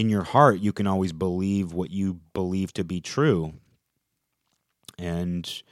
[0.00, 3.52] in your heart, you can always believe what you believe to be true.
[4.98, 5.62] And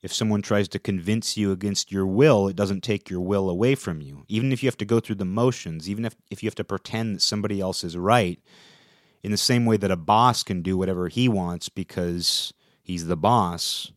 [0.00, 3.74] if someone tries to convince you against your will, it doesn't take your will away
[3.74, 4.24] from you.
[4.28, 6.64] Even if you have to go through the motions, even if, if you have to
[6.64, 8.40] pretend that somebody else is right,
[9.22, 13.16] in the same way that a boss can do whatever he wants because he's the
[13.16, 13.92] boss,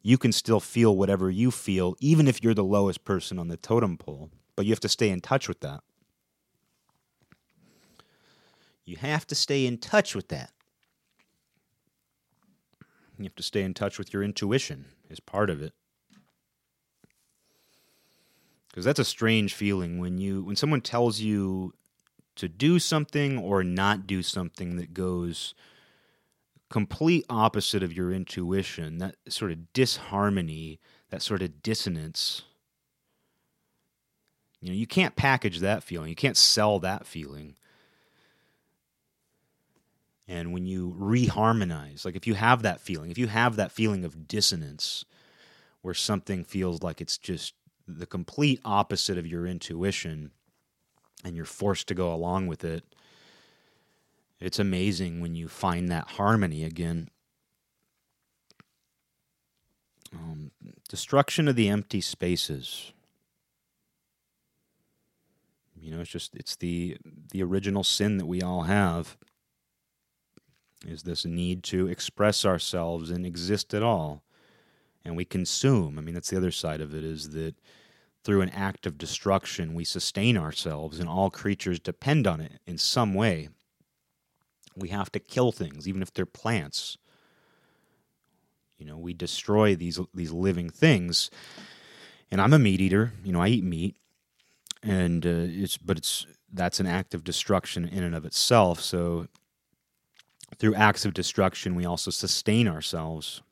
[0.00, 3.58] you can still feel whatever you feel, even if you're the lowest person on the
[3.58, 4.30] totem pole.
[4.56, 5.82] But you have to stay in touch with that.
[8.90, 10.50] You have to stay in touch with that.
[13.16, 15.74] You have to stay in touch with your intuition is part of it.
[18.66, 21.72] Because that's a strange feeling when you when someone tells you
[22.34, 25.54] to do something or not do something that goes
[26.68, 32.42] complete opposite of your intuition, that sort of disharmony, that sort of dissonance.
[34.60, 36.08] You know, you can't package that feeling.
[36.08, 37.54] You can't sell that feeling.
[40.30, 44.04] And when you reharmonize, like if you have that feeling, if you have that feeling
[44.04, 45.04] of dissonance
[45.82, 47.52] where something feels like it's just
[47.88, 50.30] the complete opposite of your intuition
[51.24, 52.84] and you're forced to go along with it,
[54.38, 57.08] it's amazing when you find that harmony again.
[60.14, 60.52] Um,
[60.88, 62.92] destruction of the empty spaces.
[65.76, 66.98] You know, it's just it's the
[67.32, 69.16] the original sin that we all have
[70.86, 74.22] is this need to express ourselves and exist at all.
[75.04, 75.98] And we consume.
[75.98, 77.54] I mean, that's the other side of it is that
[78.22, 82.76] through an act of destruction, we sustain ourselves, and all creatures depend on it in
[82.76, 83.48] some way.
[84.76, 86.98] We have to kill things, even if they're plants.
[88.78, 91.30] You know, we destroy these these living things.
[92.30, 93.12] And I'm a meat eater.
[93.24, 93.96] You know, I eat meat,
[94.82, 98.80] and uh, it's but it's that's an act of destruction in and of itself.
[98.80, 99.28] So
[100.58, 103.42] through acts of destruction, we also sustain ourselves.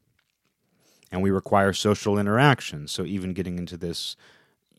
[1.10, 2.86] And we require social interaction.
[2.86, 4.16] So even getting into this,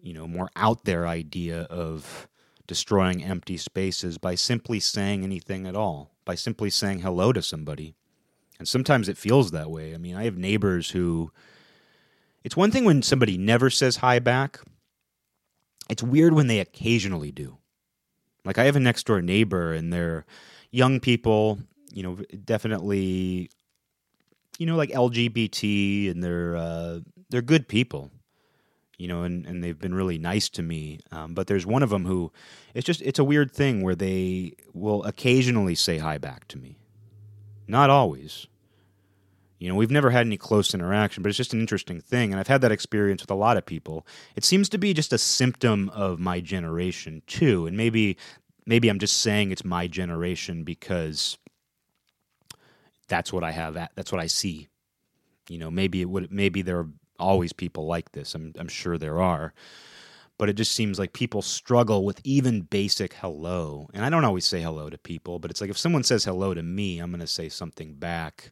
[0.02, 2.28] you know, more out there idea of
[2.68, 7.96] destroying empty spaces by simply saying anything at all, by simply saying hello to somebody.
[8.60, 9.96] And sometimes it feels that way.
[9.96, 11.32] I mean, I have neighbors who
[12.44, 14.60] it's one thing when somebody never says hi back.
[15.90, 17.58] It's weird when they occasionally do.
[18.46, 20.26] Like I have a next door neighbor and they're
[20.72, 21.60] young people
[21.94, 23.50] you know, definitely,
[24.58, 27.00] you know, like LGBT, and they're uh,
[27.30, 28.12] they're good people,
[28.98, 31.00] you know, and, and they've been really nice to me.
[31.12, 32.32] Um, but there's one of them who,
[32.74, 36.78] it's just it's a weird thing where they will occasionally say hi back to me,
[37.68, 38.48] not always.
[39.60, 42.32] You know, we've never had any close interaction, but it's just an interesting thing.
[42.32, 44.08] And I've had that experience with a lot of people.
[44.38, 47.68] It seems to be just a symptom of my generation, too.
[47.68, 48.16] And maybe
[48.66, 51.38] maybe I'm just saying it's my generation because
[53.10, 53.76] that's what I have.
[53.76, 54.70] At, that's what I see.
[55.50, 56.32] You know, maybe it would.
[56.32, 56.88] Maybe there are
[57.20, 58.36] always people like this.
[58.36, 59.54] I'm I'm sure there are,
[60.38, 63.90] but it just seems like people struggle with even basic hello.
[63.94, 66.54] And I don't always say hello to people, but it's like if someone says hello
[66.54, 68.52] to me, I'm going to say something back.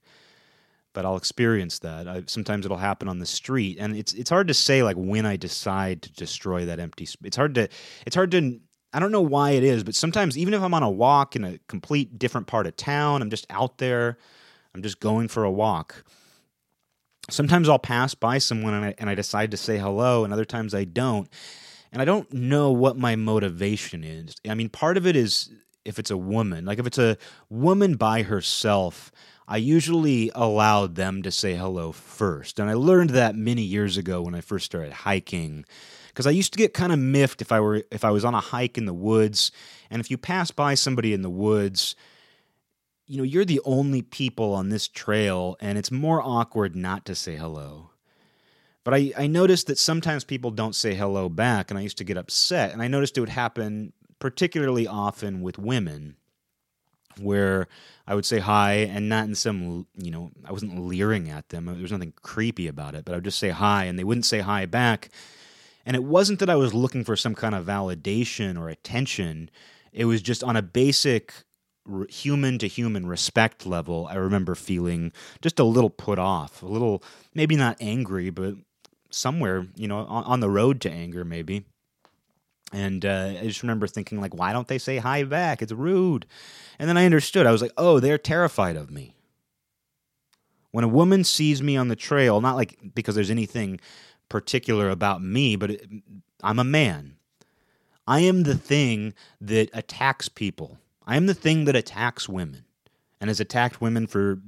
[0.93, 2.07] But I'll experience that.
[2.07, 5.27] I, sometimes it'll happen on the street, and it's it's hard to say like when
[5.27, 7.07] I decide to destroy that empty.
[7.23, 7.69] It's hard to
[8.07, 8.59] it's hard to
[8.93, 11.43] I don't know why it is, but sometimes even if I'm on a walk in
[11.43, 14.17] a complete different part of town, I'm just out there
[14.77, 16.03] I'm just going for a walk.
[17.31, 20.45] Sometimes I'll pass by someone and I, and I decide to say hello, and other
[20.45, 21.27] times I don't.
[21.91, 24.35] And I don't know what my motivation is.
[24.47, 25.49] I mean, part of it is
[25.83, 27.17] if it's a woman, like if it's a
[27.49, 29.11] woman by herself,
[29.47, 32.59] I usually allow them to say hello first.
[32.59, 35.65] And I learned that many years ago when I first started hiking
[36.09, 38.35] because I used to get kind of miffed if I were if I was on
[38.35, 39.51] a hike in the woods
[39.89, 41.95] and if you pass by somebody in the woods
[43.07, 47.15] you know, you're the only people on this trail, and it's more awkward not to
[47.15, 47.91] say hello.
[48.83, 52.03] But I, I noticed that sometimes people don't say hello back, and I used to
[52.03, 52.71] get upset.
[52.71, 56.17] And I noticed it would happen particularly often with women,
[57.19, 57.67] where
[58.05, 61.67] I would say hi and not in some, you know, I wasn't leering at them.
[61.67, 64.03] Uh, there was nothing creepy about it, but I would just say hi, and they
[64.03, 65.09] wouldn't say hi back.
[65.85, 69.49] And it wasn't that I was looking for some kind of validation or attention.
[69.93, 71.33] It was just on a basic
[72.09, 74.07] human to human respect level.
[74.09, 75.11] I remember feeling
[75.41, 78.55] just a little put off, a little, maybe not angry, but
[79.09, 81.65] somewhere, you know, on, on the road to anger, maybe.
[82.73, 85.61] And uh, I just remember thinking, like, why don't they say hi back?
[85.61, 86.25] It's rude.
[86.79, 87.47] And then I understood.
[87.47, 89.13] I was like, oh, they're terrified of me.
[90.71, 93.79] When a woman sees me on the trail, not like because there's anything
[94.29, 95.89] particular about me, but it,
[96.43, 97.15] I'm a man.
[98.05, 100.77] I am the thing that attacks people.
[101.07, 102.65] I am the thing that attacks women
[103.21, 104.41] and has attacked women for,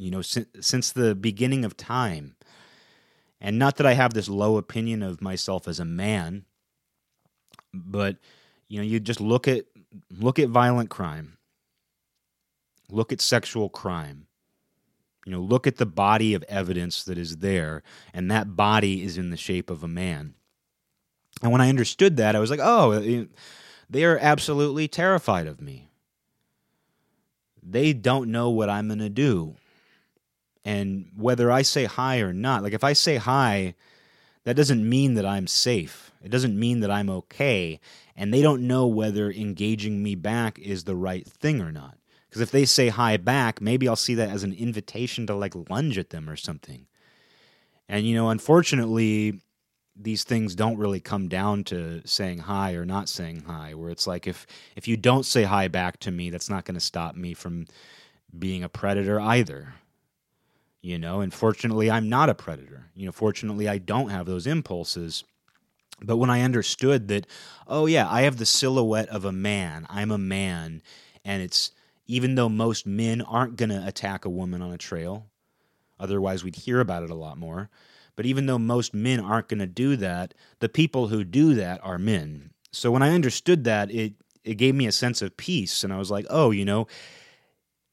[0.00, 2.34] you know, since, since the beginning of time.
[3.40, 6.46] And not that I have this low opinion of myself as a man,
[7.72, 8.16] but
[8.68, 9.66] you know, you just look at
[10.10, 11.36] look at violent crime.
[12.90, 14.26] Look at sexual crime.
[15.26, 17.82] You know, look at the body of evidence that is there,
[18.14, 20.34] and that body is in the shape of a man.
[21.42, 23.26] And when I understood that, I was like, oh,
[23.90, 25.88] they are absolutely terrified of me.
[27.62, 29.56] They don't know what I'm going to do.
[30.64, 33.74] And whether I say hi or not, like if I say hi,
[34.44, 36.12] that doesn't mean that I'm safe.
[36.22, 37.80] It doesn't mean that I'm okay.
[38.16, 41.96] And they don't know whether engaging me back is the right thing or not.
[42.28, 45.54] Because if they say hi back, maybe I'll see that as an invitation to like
[45.70, 46.86] lunge at them or something.
[47.88, 49.40] And, you know, unfortunately,
[50.00, 54.06] these things don't really come down to saying hi or not saying hi where it's
[54.06, 54.46] like if
[54.76, 57.66] if you don't say hi back to me that's not going to stop me from
[58.38, 59.74] being a predator either
[60.80, 61.20] you know?
[61.20, 62.86] And fortunately i'm not a predator.
[62.94, 65.24] You know fortunately i don't have those impulses.
[66.00, 67.26] But when i understood that
[67.66, 70.80] oh yeah i have the silhouette of a man i'm a man
[71.24, 71.72] and it's
[72.06, 75.26] even though most men aren't going to attack a woman on a trail
[75.98, 77.68] otherwise we'd hear about it a lot more
[78.18, 81.80] but even though most men aren't going to do that the people who do that
[81.84, 84.14] are men so when i understood that it
[84.44, 86.86] it gave me a sense of peace and i was like oh you know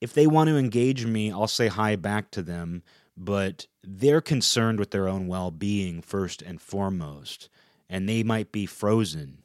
[0.02, 2.84] if they want to engage me, I'll say hi back to them,
[3.18, 7.50] but they're concerned with their own well being first and foremost,
[7.90, 9.40] and they might be frozen.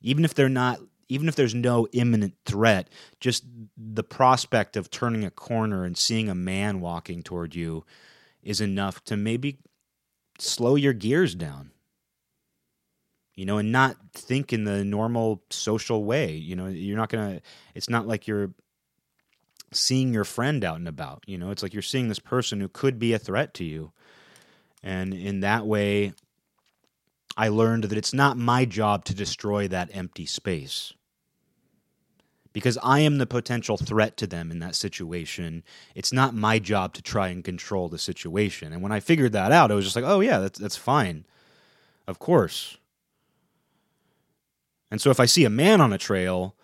[0.00, 2.88] Even if they're not, even if there's no imminent threat,
[3.20, 3.44] just
[3.76, 7.84] the prospect of turning a corner and seeing a man walking toward you
[8.42, 9.58] is enough to maybe
[10.38, 11.72] slow your gears down
[13.34, 16.32] you know, and not think in the normal social way.
[16.32, 17.40] You know, you're not gonna.
[17.74, 18.52] It's not like you're
[19.72, 21.24] seeing your friend out and about.
[21.26, 23.92] You know, it's like you're seeing this person who could be a threat to you.
[24.82, 26.12] And in that way,
[27.36, 30.92] I learned that it's not my job to destroy that empty space.
[32.52, 35.62] Because I am the potential threat to them in that situation.
[35.94, 38.72] It's not my job to try and control the situation.
[38.72, 41.24] And when I figured that out, I was just like, oh, yeah, that's, that's fine.
[42.06, 42.76] Of course.
[44.90, 46.54] And so if I see a man on a trail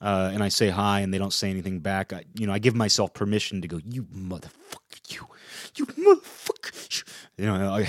[0.00, 2.58] uh, and I say hi and they don't say anything back, I, you know, I
[2.58, 5.26] give myself permission to go, you motherfucker, you,
[5.76, 7.04] you motherfucker.
[7.36, 7.86] You know, I,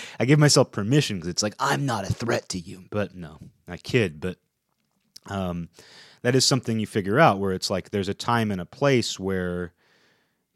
[0.20, 2.84] I give myself permission because it's like, I'm not a threat to you.
[2.90, 4.20] But no, I kid.
[4.20, 4.38] But
[5.26, 5.68] um,
[6.24, 9.20] that is something you figure out where it's like there's a time and a place
[9.20, 9.74] where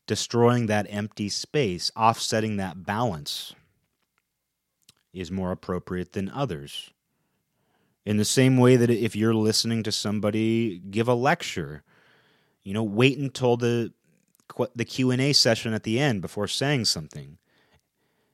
[0.07, 3.55] destroying that empty space, offsetting that balance
[5.13, 6.89] is more appropriate than others.
[8.07, 11.83] In the same way that if you're listening to somebody give a lecture,
[12.63, 13.93] you know, wait until the
[14.75, 17.37] the Q&A session at the end before saying something.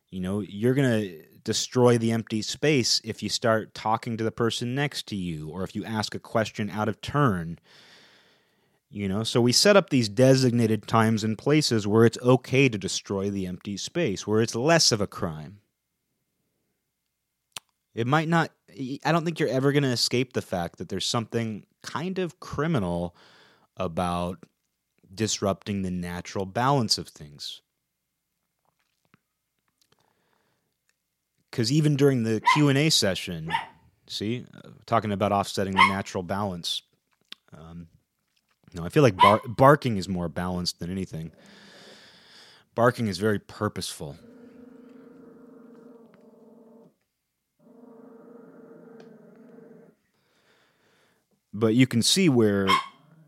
[0.09, 4.33] You know, you're going to destroy the empty space if you start talking to the
[4.33, 7.59] person next to you or if you ask a question out of turn.
[8.91, 12.79] You know, so we set up these designated times and places where it's okay to
[12.79, 15.61] destroy the empty space, where it's less of a crime.
[17.95, 18.51] It might not
[19.05, 22.41] I don't think you're ever going to escape the fact that there's something kind of
[22.41, 23.15] criminal
[23.77, 24.45] about
[25.15, 27.63] disrupting the natural balance of things.
[31.55, 33.51] Cuz even during the Q&A session,
[34.07, 36.83] see, uh, talking about offsetting the natural balance.
[37.57, 37.89] Um,
[38.75, 41.33] no, I feel like bar- barking is more balanced than anything.
[42.75, 44.19] Barking is very purposeful.
[51.55, 52.69] but you can see where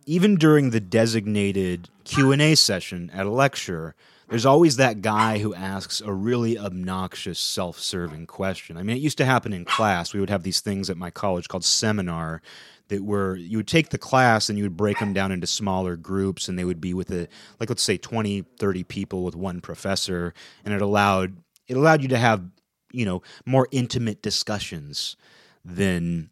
[0.05, 3.95] even during the designated Q&A session at a lecture,
[4.29, 8.77] there's always that guy who asks a really obnoxious self-serving question.
[8.77, 10.12] I mean, it used to happen in class.
[10.12, 12.43] We would have these things at my college called seminar
[12.89, 15.97] that were you would take the class and you would break them down into smaller
[15.97, 19.61] groups and they would be with a like let's say 20 30 people with one
[19.61, 20.33] professor
[20.64, 22.45] and it allowed it allowed you to have
[22.93, 25.16] you know more intimate discussions
[25.64, 26.31] than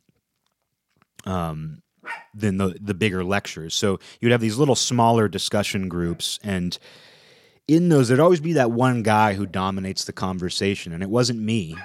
[1.26, 1.82] um
[2.34, 6.78] than the the bigger lectures so you'd have these little smaller discussion groups and
[7.66, 11.38] in those there'd always be that one guy who dominates the conversation and it wasn't
[11.38, 11.76] me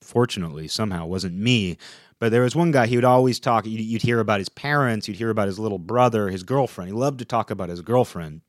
[0.00, 1.76] fortunately somehow it wasn't me
[2.22, 5.16] but there was one guy, he would always talk, you'd hear about his parents, you'd
[5.16, 6.88] hear about his little brother, his girlfriend.
[6.88, 8.42] He loved to talk about his girlfriend.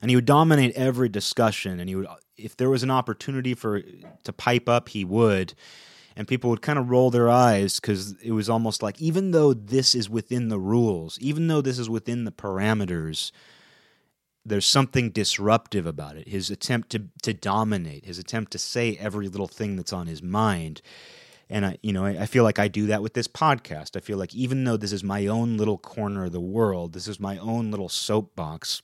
[0.00, 1.80] And he would dominate every discussion.
[1.80, 3.82] And he would, if there was an opportunity for
[4.22, 5.54] to pipe up, he would.
[6.14, 9.52] And people would kind of roll their eyes because it was almost like, even though
[9.52, 13.32] this is within the rules, even though this is within the parameters,
[14.44, 16.28] there's something disruptive about it.
[16.28, 20.22] His attempt to, to dominate, his attempt to say every little thing that's on his
[20.22, 20.82] mind
[21.52, 23.94] and I, you know, I, I feel like I do that with this podcast.
[23.94, 27.06] I feel like even though this is my own little corner of the world, this
[27.06, 28.80] is my own little soapbox,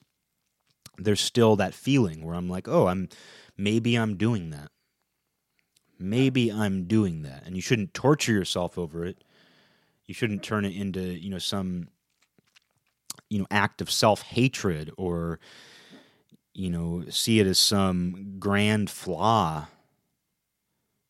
[0.98, 3.08] there's still that feeling where I'm like, oh, I'm
[3.56, 4.70] maybe I'm doing that.
[5.98, 7.44] Maybe I'm doing that.
[7.46, 9.24] And you shouldn't torture yourself over it.
[10.04, 11.88] You shouldn't turn it into, you know, some
[13.30, 15.38] you know, act of self-hatred or
[16.58, 19.68] you know, see it as some grand flaw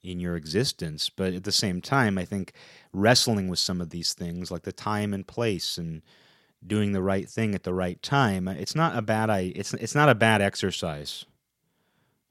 [0.02, 1.08] in your existence.
[1.08, 2.52] But at the same time, I think
[2.92, 6.02] wrestling with some of these things, like the time and place and
[6.66, 9.94] doing the right thing at the right time, it's not a bad I it's it's
[9.94, 11.24] not a bad exercise.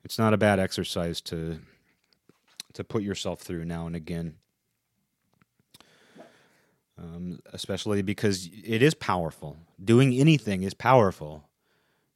[0.03, 1.59] It's not a bad exercise to
[2.73, 4.35] to put yourself through now and again.
[6.99, 9.55] Um, especially because it is powerful.
[9.83, 11.43] Doing anything is powerful.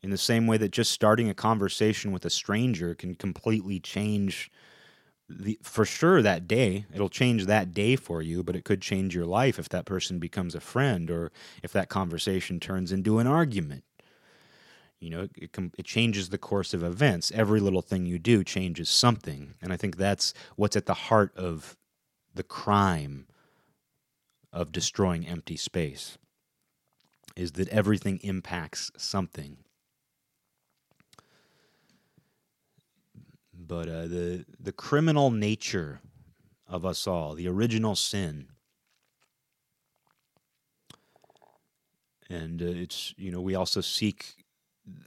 [0.01, 4.49] In the same way that just starting a conversation with a stranger can completely change
[5.29, 6.85] the, for sure that day.
[6.93, 10.19] It'll change that day for you but it could change your life if that person
[10.19, 13.83] becomes a friend or if that conversation turns into an argument.
[14.99, 17.31] You know it, it changes the course of events.
[17.33, 19.53] Every little thing you do changes something.
[19.61, 21.77] And i think that's what's at the heart of
[22.33, 23.27] the crime
[24.53, 26.17] of destroying empty space
[27.35, 29.57] is that everything impacts something
[33.67, 36.01] but uh, the the criminal nature
[36.67, 38.47] of us all, the original sin,
[42.29, 44.45] and uh, it's you know we also seek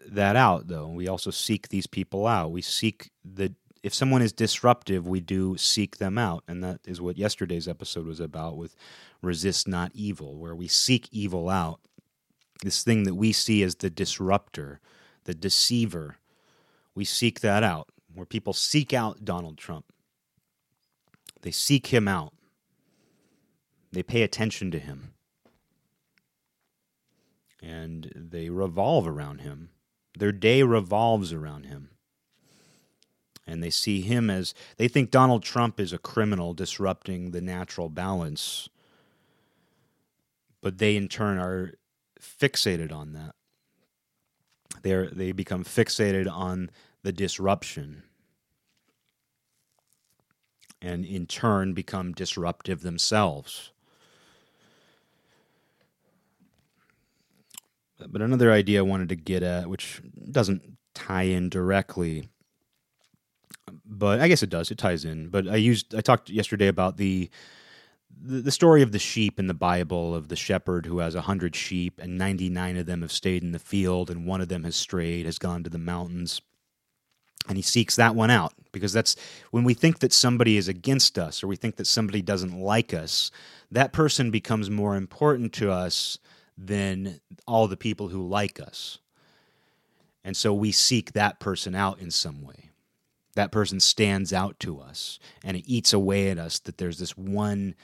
[0.07, 0.89] that out though.
[0.89, 2.53] We also seek these people out.
[2.53, 3.55] We seek the
[3.85, 8.07] if someone is disruptive, we do seek them out, and that is what yesterday's episode
[8.07, 8.75] was about with
[9.21, 11.81] resist not evil, where we seek evil out.
[12.63, 14.81] This thing that we see as the disruptor,
[15.25, 16.17] the deceiver,
[16.95, 19.85] we seek that out where people seek out Donald Trump.
[21.43, 22.33] They seek him out.
[23.93, 25.13] They pay attention to him.
[27.63, 29.69] And they revolve around him.
[30.19, 31.91] Their day revolves around him.
[33.47, 37.89] And they see him as they think Donald Trump is a criminal disrupting the natural
[37.89, 38.69] balance.
[40.63, 41.75] But they, in turn, are
[42.21, 43.35] fixated on that.
[44.83, 46.71] They're, they become fixated on
[47.03, 48.03] the disruption
[50.85, 53.73] and in turn become disruptive themselves.
[58.07, 62.29] But another idea I wanted to get at, which doesn't tie in directly,
[63.85, 64.71] but I guess it does.
[64.71, 65.29] It ties in.
[65.29, 67.31] But I used I talked yesterday about the
[68.27, 71.57] the, story of the sheep in the Bible of the shepherd who has a hundred
[71.57, 74.65] sheep and ninety nine of them have stayed in the field and one of them
[74.65, 76.41] has strayed, has gone to the mountains
[77.49, 79.17] and he seeks that one out because that's
[79.51, 82.95] when we think that somebody is against us or we think that somebody doesn't like
[82.95, 83.31] us
[83.71, 86.19] that person becomes more important to us
[86.57, 88.99] than all the people who like us
[90.25, 92.71] and so we seek that person out in some way
[93.35, 97.17] that person stands out to us and it eats away at us that there's this
[97.17, 97.75] one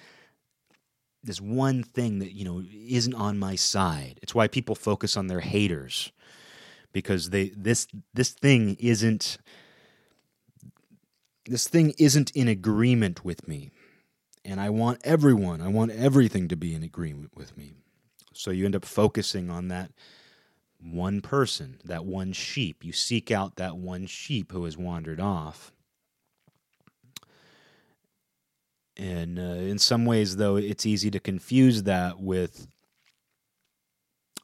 [1.22, 5.26] this one thing that you know isn't on my side it's why people focus on
[5.26, 6.12] their haters
[6.92, 9.38] because they this this thing isn't
[11.50, 13.70] this thing isn't in agreement with me.
[14.44, 17.74] And I want everyone, I want everything to be in agreement with me.
[18.32, 19.90] So you end up focusing on that
[20.82, 22.84] one person, that one sheep.
[22.84, 25.72] You seek out that one sheep who has wandered off.
[28.96, 32.66] And uh, in some ways, though, it's easy to confuse that with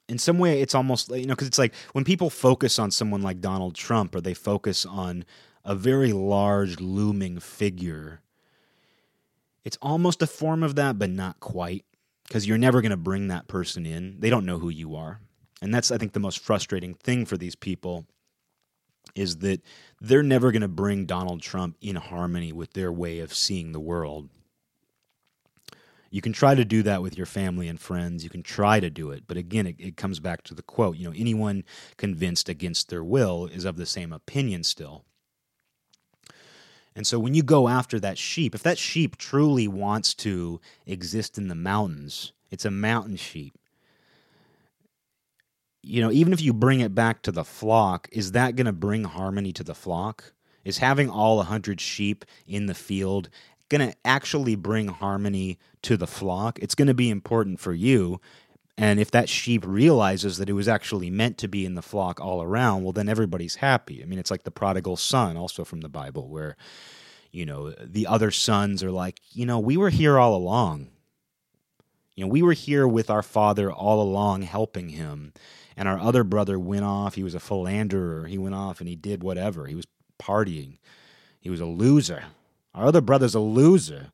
[0.09, 2.91] in some way it's almost like, you know because it's like when people focus on
[2.91, 5.25] someone like Donald Trump or they focus on
[5.65, 8.21] a very large looming figure
[9.65, 11.85] it's almost a form of that but not quite
[12.27, 15.21] because you're never going to bring that person in they don't know who you are
[15.63, 18.07] and that's i think the most frustrating thing for these people
[19.15, 19.63] is that
[20.01, 23.81] they're never going to bring Donald Trump in harmony with their way of seeing the
[23.81, 24.29] world
[26.11, 28.25] you can try to do that with your family and friends.
[28.25, 29.25] You can try to do it.
[29.27, 31.65] But again, it, it comes back to the quote you know, anyone
[31.97, 35.05] convinced against their will is of the same opinion still.
[36.95, 41.37] And so when you go after that sheep, if that sheep truly wants to exist
[41.37, 43.53] in the mountains, it's a mountain sheep.
[45.89, 48.73] You know, even if you bring it back to the flock, is that going to
[48.73, 50.33] bring harmony to the flock?
[50.65, 53.31] Is having all a 100 sheep in the field
[53.69, 56.59] going to actually bring harmony to the flock.
[56.61, 58.21] It's going to be important for you.
[58.77, 62.21] And if that sheep realizes that it was actually meant to be in the flock
[62.21, 64.03] all around, well, then everybody's happy.
[64.03, 66.57] I mean, it's like the prodigal son, also from the Bible, where,
[67.31, 70.89] you know, the other sons are like, you know, we were here all along.
[72.17, 75.33] You know, we were here with our father all along, helping him.
[75.77, 77.15] And our other brother went off.
[77.15, 78.27] He was a philanderer.
[78.27, 79.67] He went off and he did whatever.
[79.67, 79.87] He was
[80.19, 80.79] partying.
[81.41, 82.25] He was a loser.
[82.75, 84.13] Our other brother's a loser.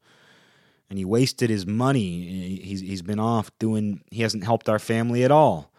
[0.91, 2.61] And he wasted his money.
[2.63, 5.73] He's, he's been off doing, he hasn't helped our family at all.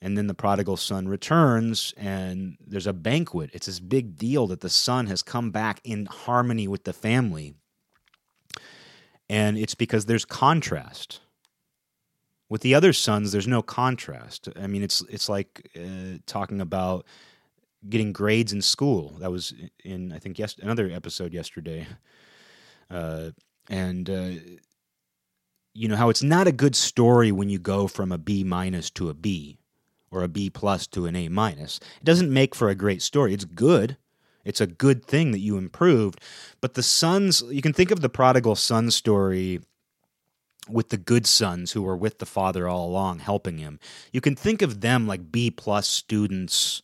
[0.00, 3.48] And then the prodigal son returns, and there's a banquet.
[3.54, 7.54] It's this big deal that the son has come back in harmony with the family.
[9.30, 11.20] And it's because there's contrast.
[12.48, 14.48] With the other sons, there's no contrast.
[14.60, 17.06] I mean, it's it's like uh, talking about
[17.88, 19.16] getting grades in school.
[19.20, 21.86] That was in I think yes another episode yesterday,
[22.90, 23.30] uh,
[23.68, 24.30] and uh,
[25.72, 28.90] you know how it's not a good story when you go from a B minus
[28.90, 29.58] to a B
[30.10, 31.80] or a B plus to an A minus.
[31.98, 33.34] It doesn't make for a great story.
[33.34, 33.96] It's good.
[34.44, 36.20] It's a good thing that you improved,
[36.60, 37.42] but the sons.
[37.50, 39.60] You can think of the prodigal son story
[40.68, 43.78] with the good sons who were with the father all along helping him
[44.12, 46.82] you can think of them like b plus students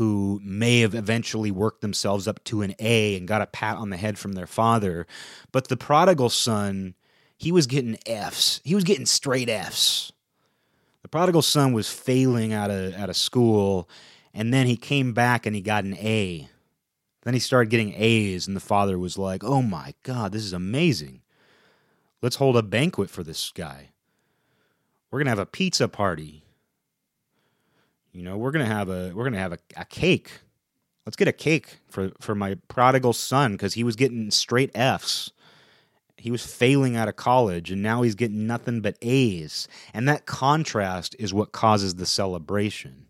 [0.00, 3.90] who may have eventually worked themselves up to an A and got a pat on
[3.90, 5.06] the head from their father.
[5.52, 6.94] But the prodigal son,
[7.36, 8.62] he was getting F's.
[8.64, 10.10] He was getting straight F's.
[11.02, 13.90] The prodigal son was failing out of out of school,
[14.32, 16.48] and then he came back and he got an A.
[17.24, 20.54] Then he started getting A's, and the father was like, "Oh my God, this is
[20.54, 21.19] amazing!
[22.22, 23.90] Let's hold a banquet for this guy.
[25.10, 26.44] We're gonna have a pizza party.
[28.12, 30.30] You know, we're gonna have a we're gonna have a, a cake.
[31.06, 35.30] Let's get a cake for for my prodigal son because he was getting straight Fs.
[36.16, 39.66] He was failing out of college, and now he's getting nothing but A's.
[39.94, 43.06] And that contrast is what causes the celebration.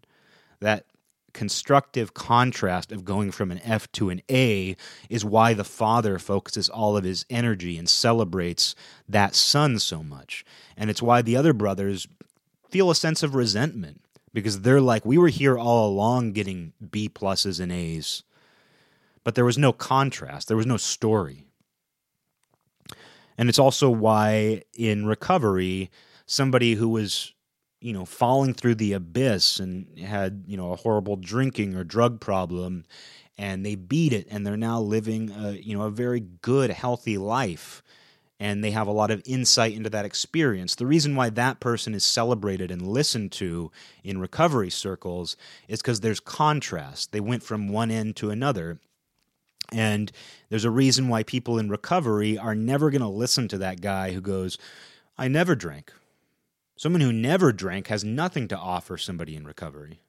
[0.61, 0.87] That
[1.33, 4.76] constructive contrast of going from an F to an A
[5.09, 8.74] is why the father focuses all of his energy and celebrates
[9.09, 10.45] that son so much.
[10.76, 12.07] And it's why the other brothers
[12.70, 14.01] feel a sense of resentment
[14.33, 18.22] because they're like, we were here all along getting B pluses and A's,
[19.24, 21.47] but there was no contrast, there was no story.
[23.37, 25.91] And it's also why in recovery,
[26.26, 27.33] somebody who was,
[27.81, 32.20] you know, falling through the abyss and had, you know, a horrible drinking or drug
[32.20, 32.85] problem,
[33.39, 37.16] and they beat it and they're now living, a, you know, a very good, healthy
[37.18, 37.83] life
[38.41, 40.74] and they have a lot of insight into that experience.
[40.74, 43.70] The reason why that person is celebrated and listened to
[44.03, 45.37] in recovery circles
[45.68, 47.12] is because there's contrast.
[47.12, 48.81] They went from one end to another.
[49.72, 50.11] And
[50.49, 54.12] there's a reason why people in recovery are never going to listen to that guy
[54.12, 54.57] who goes,
[55.18, 55.93] I never drank.
[56.81, 60.01] Someone who never drank has nothing to offer somebody in recovery.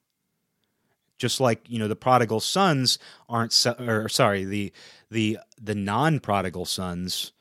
[1.17, 2.97] Just like you know, the prodigal sons
[3.28, 4.72] aren't, or sorry, the
[5.09, 7.34] the the non prodigal sons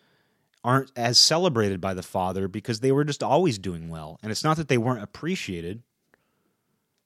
[0.64, 4.18] aren't as celebrated by the father because they were just always doing well.
[4.20, 5.84] And it's not that they weren't appreciated.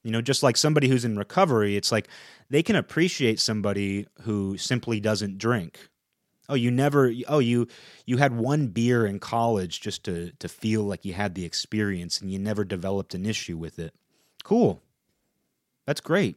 [0.02, 2.08] You know, just like somebody who's in recovery, it's like
[2.48, 5.90] they can appreciate somebody who simply doesn't drink.
[6.48, 7.68] Oh, you never oh you
[8.04, 12.20] you had one beer in college just to to feel like you had the experience
[12.20, 13.94] and you never developed an issue with it.
[14.42, 14.82] Cool.
[15.86, 16.36] That's great.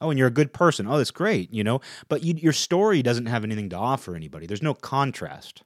[0.00, 0.86] Oh, and you're a good person.
[0.86, 1.80] Oh, that's great, you know.
[2.08, 4.46] But you, your story doesn't have anything to offer anybody.
[4.46, 5.62] There's no contrast.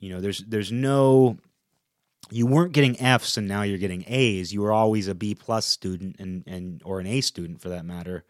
[0.00, 1.38] You know, there's there's no
[2.30, 4.52] you weren't getting Fs and now you're getting A's.
[4.52, 7.84] You were always a B plus student and, and or an A student for that
[7.84, 8.24] matter.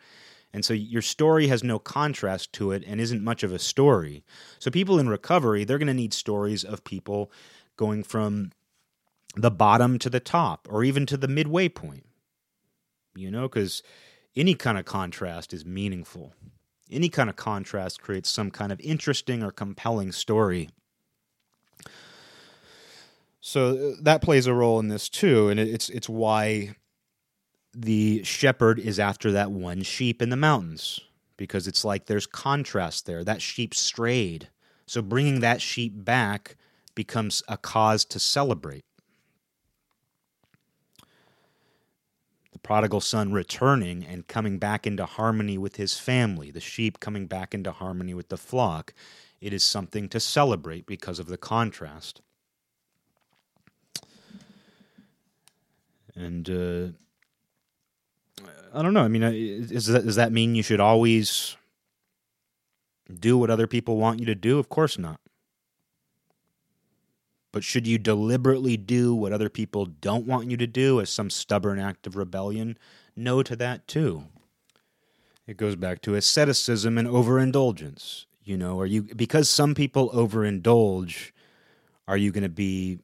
[0.52, 4.24] And so your story has no contrast to it and isn't much of a story.
[4.58, 7.30] So people in recovery, they're going to need stories of people
[7.76, 8.52] going from
[9.36, 12.06] the bottom to the top or even to the midway point.
[13.14, 13.82] You know, because
[14.36, 16.32] any kind of contrast is meaningful.
[16.90, 20.70] Any kind of contrast creates some kind of interesting or compelling story.
[23.40, 26.74] So uh, that plays a role in this too, and it's it's why
[27.74, 31.00] the shepherd is after that one sheep in the mountains
[31.36, 33.24] because it's like there's contrast there.
[33.24, 34.48] That sheep strayed.
[34.86, 36.56] So bringing that sheep back
[36.94, 38.84] becomes a cause to celebrate.
[42.52, 47.26] The prodigal son returning and coming back into harmony with his family, the sheep coming
[47.26, 48.92] back into harmony with the flock.
[49.40, 52.20] It is something to celebrate because of the contrast.
[56.16, 56.98] And uh,
[58.72, 59.02] I don't know.
[59.02, 61.56] I mean, is that, does that mean you should always
[63.12, 64.58] do what other people want you to do?
[64.58, 65.20] Of course not.
[67.50, 71.30] But should you deliberately do what other people don't want you to do as some
[71.30, 72.76] stubborn act of rebellion?
[73.16, 74.24] No to that too.
[75.46, 78.26] It goes back to asceticism and overindulgence.
[78.44, 81.32] You know, are you because some people overindulge,
[82.06, 82.98] are you going to be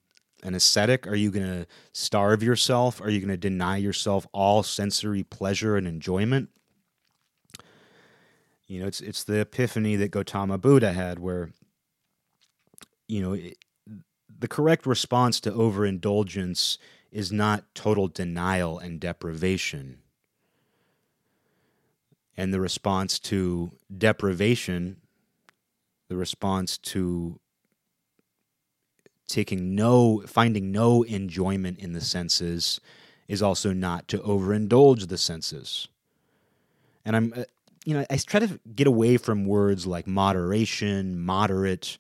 [0.45, 1.07] an ascetic?
[1.09, 3.01] Are you going to starve yourself?
[3.01, 6.51] Are you going to deny yourself all sensory pleasure and enjoyment?
[8.66, 11.51] You know, it's it's the epiphany that Gautama Buddha had, where
[13.09, 13.59] you know it,
[14.38, 16.78] the correct response to overindulgence
[17.11, 19.99] is not total denial and deprivation.
[22.36, 24.97] And the response to deprivation,
[26.09, 27.38] the response to
[29.35, 32.80] taking no finding no enjoyment in the senses
[33.26, 35.89] is also not to overindulge the senses.
[37.05, 37.43] And i'm uh,
[37.85, 41.99] you know i try to get away from words like moderation moderate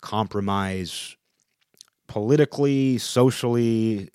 [0.00, 1.14] compromise
[2.06, 4.08] politically socially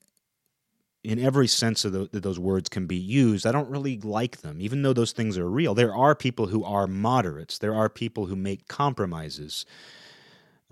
[1.03, 3.45] in every sense of the, that those words can be used.
[3.45, 5.75] I don't really like them even though those things are real.
[5.75, 7.59] There are people who are moderates.
[7.59, 9.65] There are people who make compromises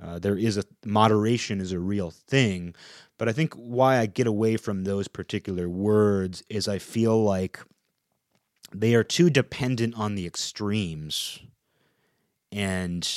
[0.02, 2.76] uh, there is a moderation is a real thing,
[3.18, 7.60] but I think why I get away from those particular words is I feel like
[8.74, 11.39] they are too dependent on the extremes,
[12.52, 13.10] and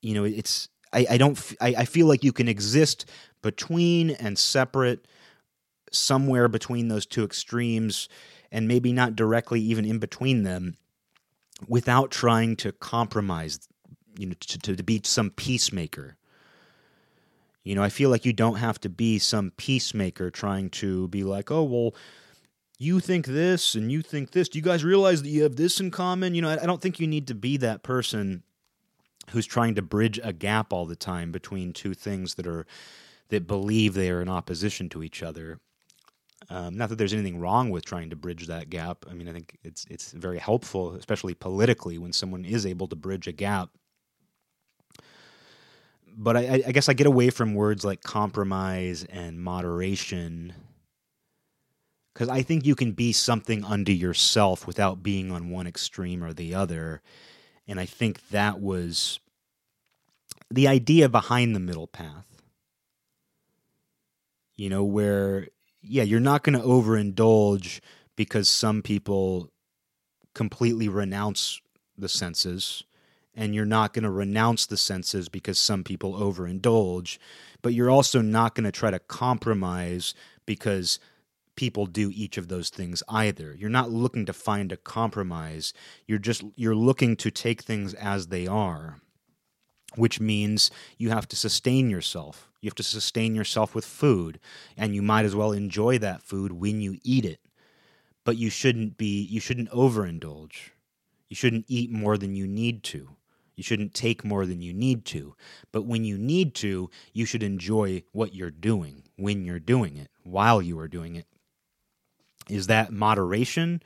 [0.00, 3.06] you know it's I, I don't I, I feel like you can exist
[3.42, 5.08] between and separate
[5.90, 8.08] somewhere between those two extremes
[8.52, 10.76] and maybe not directly even in between them
[11.68, 13.68] without trying to compromise
[14.16, 16.16] you know to, to, be some peacemaker.
[17.64, 21.22] You know i feel like you don't have to be some peacemaker trying to be
[21.22, 21.94] like oh well
[22.78, 24.48] you think this and you think this.
[24.48, 26.34] Do you guys realize that you have this in common?
[26.34, 28.42] You know i, I don't think you need to be that person
[29.30, 32.66] who's trying to bridge a gap all the time between two things that are
[33.28, 35.58] that believe they are in opposition to each other.
[36.50, 39.06] Um, not that there's anything wrong with trying to bridge that gap.
[39.08, 42.96] I mean, I think it's it's very helpful, especially politically, when someone is able to
[42.96, 43.70] bridge a gap
[46.16, 50.52] but I, I guess I get away from words like compromise and moderation
[52.12, 56.32] because I think you can be something unto yourself without being on one extreme or
[56.32, 57.00] the other.
[57.66, 59.18] And I think that was
[60.50, 62.26] the idea behind the middle path.
[64.56, 65.48] You know, where,
[65.80, 67.80] yeah, you're not going to overindulge
[68.14, 69.50] because some people
[70.34, 71.60] completely renounce
[71.96, 72.84] the senses
[73.34, 77.18] and you're not going to renounce the senses because some people overindulge,
[77.62, 80.14] but you're also not going to try to compromise
[80.46, 80.98] because
[81.56, 83.54] people do each of those things either.
[83.54, 85.72] You're not looking to find a compromise.
[86.06, 88.98] You're just you're looking to take things as they are,
[89.96, 92.50] which means you have to sustain yourself.
[92.60, 94.38] You have to sustain yourself with food,
[94.76, 97.40] and you might as well enjoy that food when you eat it.
[98.24, 100.70] But you shouldn't be you shouldn't overindulge.
[101.28, 103.08] You shouldn't eat more than you need to.
[103.62, 105.36] You shouldn't take more than you need to.
[105.70, 110.10] But when you need to, you should enjoy what you're doing when you're doing it,
[110.24, 111.26] while you are doing it.
[112.48, 113.80] Is that moderation?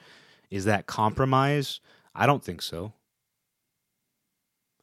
[0.50, 1.80] Is that compromise?
[2.14, 2.94] I don't think so.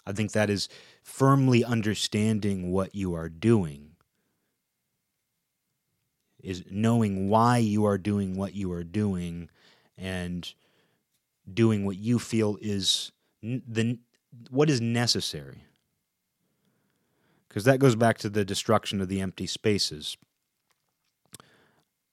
[0.05, 0.69] I think that is
[1.01, 3.93] firmly understanding what you are doing,
[6.39, 9.49] is knowing why you are doing what you are doing
[9.97, 10.53] and
[11.51, 13.97] doing what you feel is the
[14.49, 15.63] what is necessary?
[17.47, 20.17] Because that goes back to the destruction of the empty spaces.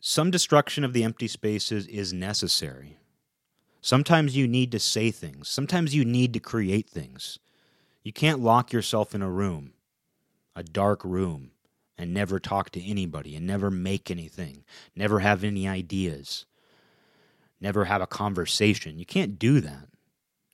[0.03, 2.99] Some destruction of the empty spaces is necessary.
[3.83, 5.49] Sometimes you need to say things.
[5.49, 7.39] Sometimes you need to create things.
[8.03, 9.73] You can't lock yourself in a room,
[10.57, 11.51] a dark room,
[11.99, 14.65] and never talk to anybody and never make anything,
[14.97, 16.47] never have any ideas,
[17.61, 18.99] never have a conversation.
[18.99, 19.90] You can't do that.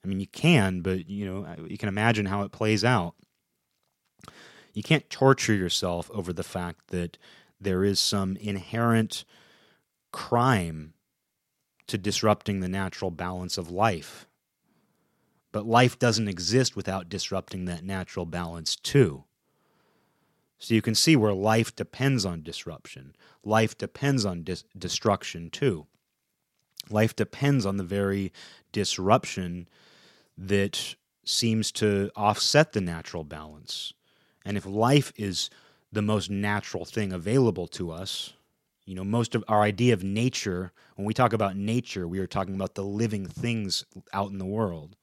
[0.06, 3.14] I mean, you can, but you know, you can imagine how it plays out.
[4.72, 7.18] You can't torture yourself over the fact that
[7.60, 9.24] there is some inherent
[10.12, 10.94] crime
[11.88, 14.28] to disrupting the natural balance of life.
[15.50, 19.24] But life doesn't exist without disrupting that natural balance, too.
[20.58, 23.16] So you can see where life depends on disruption.
[23.42, 25.86] Life depends on dis- destruction, too.
[26.90, 28.32] Life depends on the very
[28.70, 29.68] disruption
[30.38, 33.92] that seems to offset the natural balance.
[34.44, 35.50] And if life is
[35.92, 38.32] the most natural thing available to us,
[38.84, 42.26] you know, most of our idea of nature, when we talk about nature, we are
[42.26, 44.96] talking about the living things out in the world.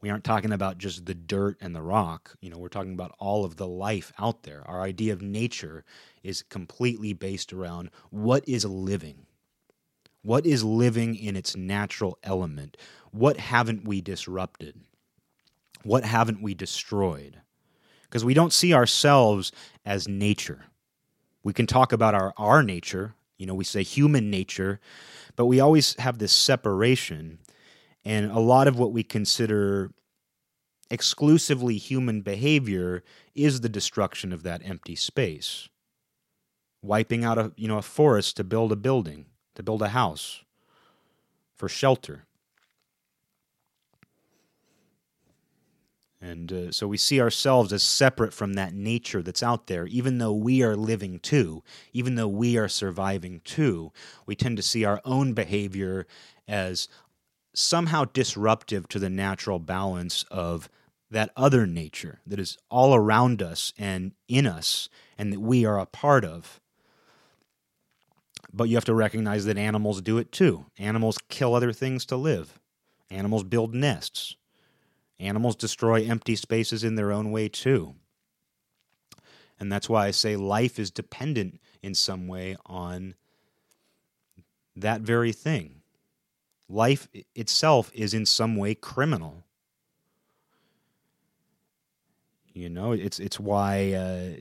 [0.00, 2.36] We aren't talking about just the dirt and the rock.
[2.40, 4.62] You know, we're talking about all of the life out there.
[4.66, 5.84] Our idea of nature
[6.22, 9.26] is completely based around what is living.
[10.22, 12.76] What is living in its natural element?
[13.10, 14.80] What haven't we disrupted?
[15.82, 17.40] What haven't we destroyed?
[18.04, 19.52] Because we don't see ourselves
[19.84, 20.66] as nature
[21.42, 24.80] we can talk about our, our nature, you know, we say human nature,
[25.36, 27.38] but we always have this separation.
[28.04, 29.92] And a lot of what we consider
[30.90, 33.02] exclusively human behavior
[33.34, 35.68] is the destruction of that empty space.
[36.82, 40.42] Wiping out a you know a forest to build a building, to build a house,
[41.54, 42.24] for shelter.
[46.22, 50.18] And uh, so we see ourselves as separate from that nature that's out there, even
[50.18, 53.92] though we are living too, even though we are surviving too.
[54.24, 56.06] We tend to see our own behavior
[56.46, 56.86] as
[57.54, 60.68] somehow disruptive to the natural balance of
[61.10, 64.88] that other nature that is all around us and in us
[65.18, 66.60] and that we are a part of.
[68.52, 70.66] But you have to recognize that animals do it too.
[70.78, 72.58] Animals kill other things to live,
[73.10, 74.36] animals build nests.
[75.22, 77.94] Animals destroy empty spaces in their own way too.
[79.60, 83.14] And that's why I say life is dependent in some way on
[84.74, 85.82] that very thing.
[86.68, 89.44] Life itself is in some way criminal.
[92.52, 94.40] You know, it's it's why uh,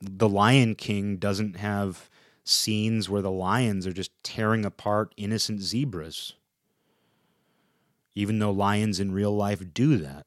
[0.00, 2.10] the Lion King doesn't have
[2.48, 6.34] scenes where the lions are just tearing apart innocent zebras
[8.18, 10.26] even though lions in real life do that.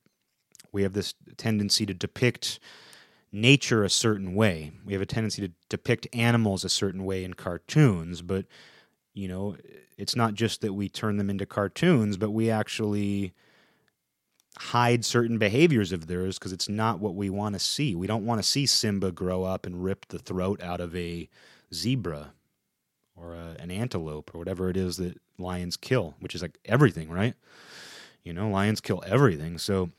[0.72, 2.58] We have this tendency to depict
[3.34, 4.72] nature a certain way.
[4.86, 8.46] We have a tendency to depict animals a certain way in cartoons, but
[9.14, 9.58] you know,
[9.98, 13.34] it's not just that we turn them into cartoons, but we actually
[14.58, 17.94] hide certain behaviors of theirs because it's not what we want to see.
[17.94, 21.28] We don't want to see Simba grow up and rip the throat out of a
[21.74, 22.34] zebra
[23.16, 27.10] or a, an antelope or whatever it is that lions kill, which is like everything,
[27.10, 27.36] right?
[28.24, 29.58] You know, lions kill everything.
[29.58, 29.90] So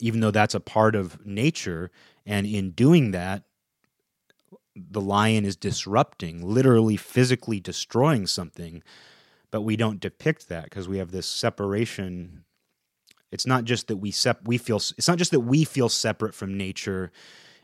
[0.00, 1.90] even though that's a part of nature,
[2.24, 3.44] and in doing that,
[4.74, 8.82] the lion is disrupting, literally physically destroying something,
[9.50, 12.44] but we don't depict that because we have this separation.
[13.32, 16.34] It's not just that we sep- we feel it's not just that we feel separate
[16.34, 17.10] from nature.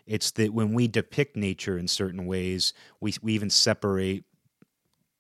[0.07, 4.25] It's that when we depict nature in certain ways, we we even separate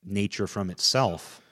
[0.04, 1.42] nature from itself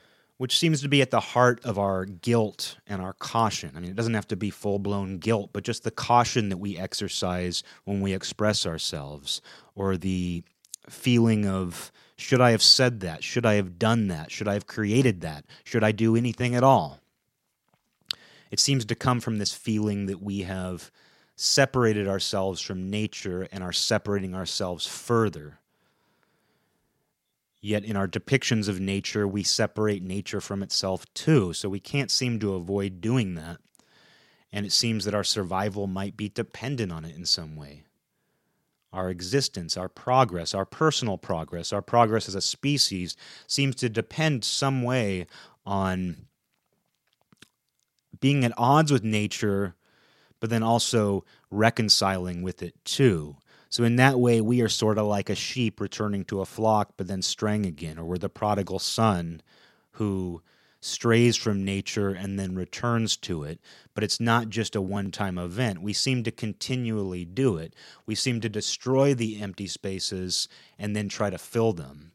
[0.41, 3.73] which seems to be at the heart of our guilt and our caution.
[3.77, 6.57] I mean, it doesn't have to be full blown guilt, but just the caution that
[6.57, 9.43] we exercise when we express ourselves,
[9.75, 10.43] or the
[10.89, 13.23] feeling of, should I have said that?
[13.23, 14.31] Should I have done that?
[14.31, 15.45] Should I have created that?
[15.63, 17.01] Should I do anything at all?
[18.51, 20.91] It seems to come from this feeling that we have
[21.41, 25.61] separated ourselves from nature and are separating ourselves further
[27.61, 32.11] Yet in our depictions of nature, we separate nature from itself too, so we can't
[32.11, 33.59] seem to avoid doing that.
[34.53, 37.85] And it seems that our survival might be dependent on it in some way.
[38.93, 43.15] Our existence, our progress, our personal progress, our progress as a species
[43.47, 45.27] seems to depend some way
[45.67, 46.17] on
[48.21, 49.77] being at odds with nature,
[50.41, 53.37] but then also reconciling with it too.
[53.69, 56.95] So in that way, we are sort of like a sheep returning to a flock,
[56.97, 59.43] but then straying again, or we're the prodigal son
[59.93, 60.43] who
[60.81, 63.61] strays from nature and then returns to it.
[63.95, 65.83] But it's not just a one time event.
[65.83, 67.75] We seem to continually do it.
[68.07, 72.13] We seem to destroy the empty spaces and then try to fill them.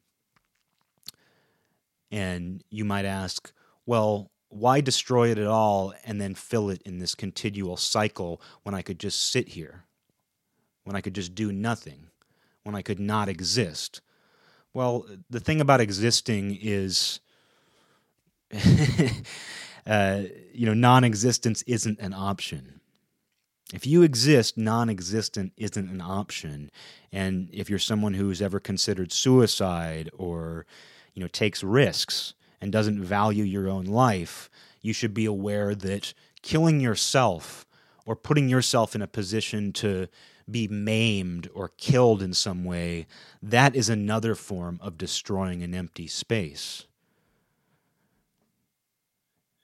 [2.11, 3.51] And you might ask,
[3.85, 8.73] well, why destroy it at all and then fill it in this continual cycle when
[8.75, 9.83] I could just sit here?
[10.83, 12.11] when I could just do nothing?
[12.65, 14.01] when I could not exist.
[14.73, 17.21] Well, the thing about existing is,
[19.87, 22.81] uh, you know, non existence isn't an option.
[23.73, 26.71] If you exist, non existent isn't an option.
[27.11, 30.65] And if you're someone who's ever considered suicide or,
[31.13, 34.49] you know, takes risks and doesn't value your own life,
[34.81, 37.65] you should be aware that killing yourself
[38.05, 40.07] or putting yourself in a position to
[40.49, 43.07] be maimed or killed in some way,
[43.41, 46.85] that is another form of destroying an empty space.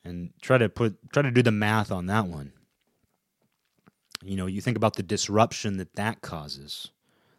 [0.04, 2.54] And try to put try to do the math on that one.
[4.24, 6.90] You know, you think about the disruption that that causes,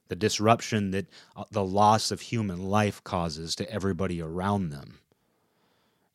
[0.07, 5.01] the disruption that uh, the loss of human life causes to everybody around them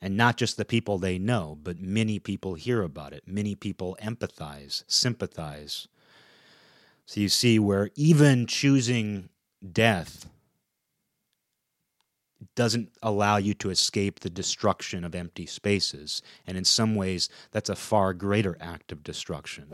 [0.01, 3.23] and not just the people they know, but many people hear about it.
[3.25, 5.87] Many people empathize, sympathize.
[7.05, 9.29] So you see where even choosing
[9.71, 10.29] death
[12.55, 16.21] doesn't allow you to escape the destruction of empty spaces.
[16.45, 19.73] And in some ways, that's a far greater act of destruction.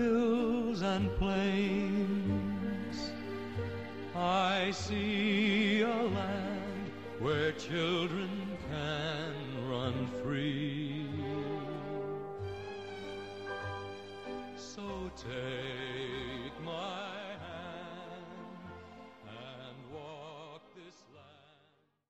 [4.23, 8.29] I see a land where children
[8.69, 9.33] can
[9.67, 11.07] run free.
[14.55, 15.60] So take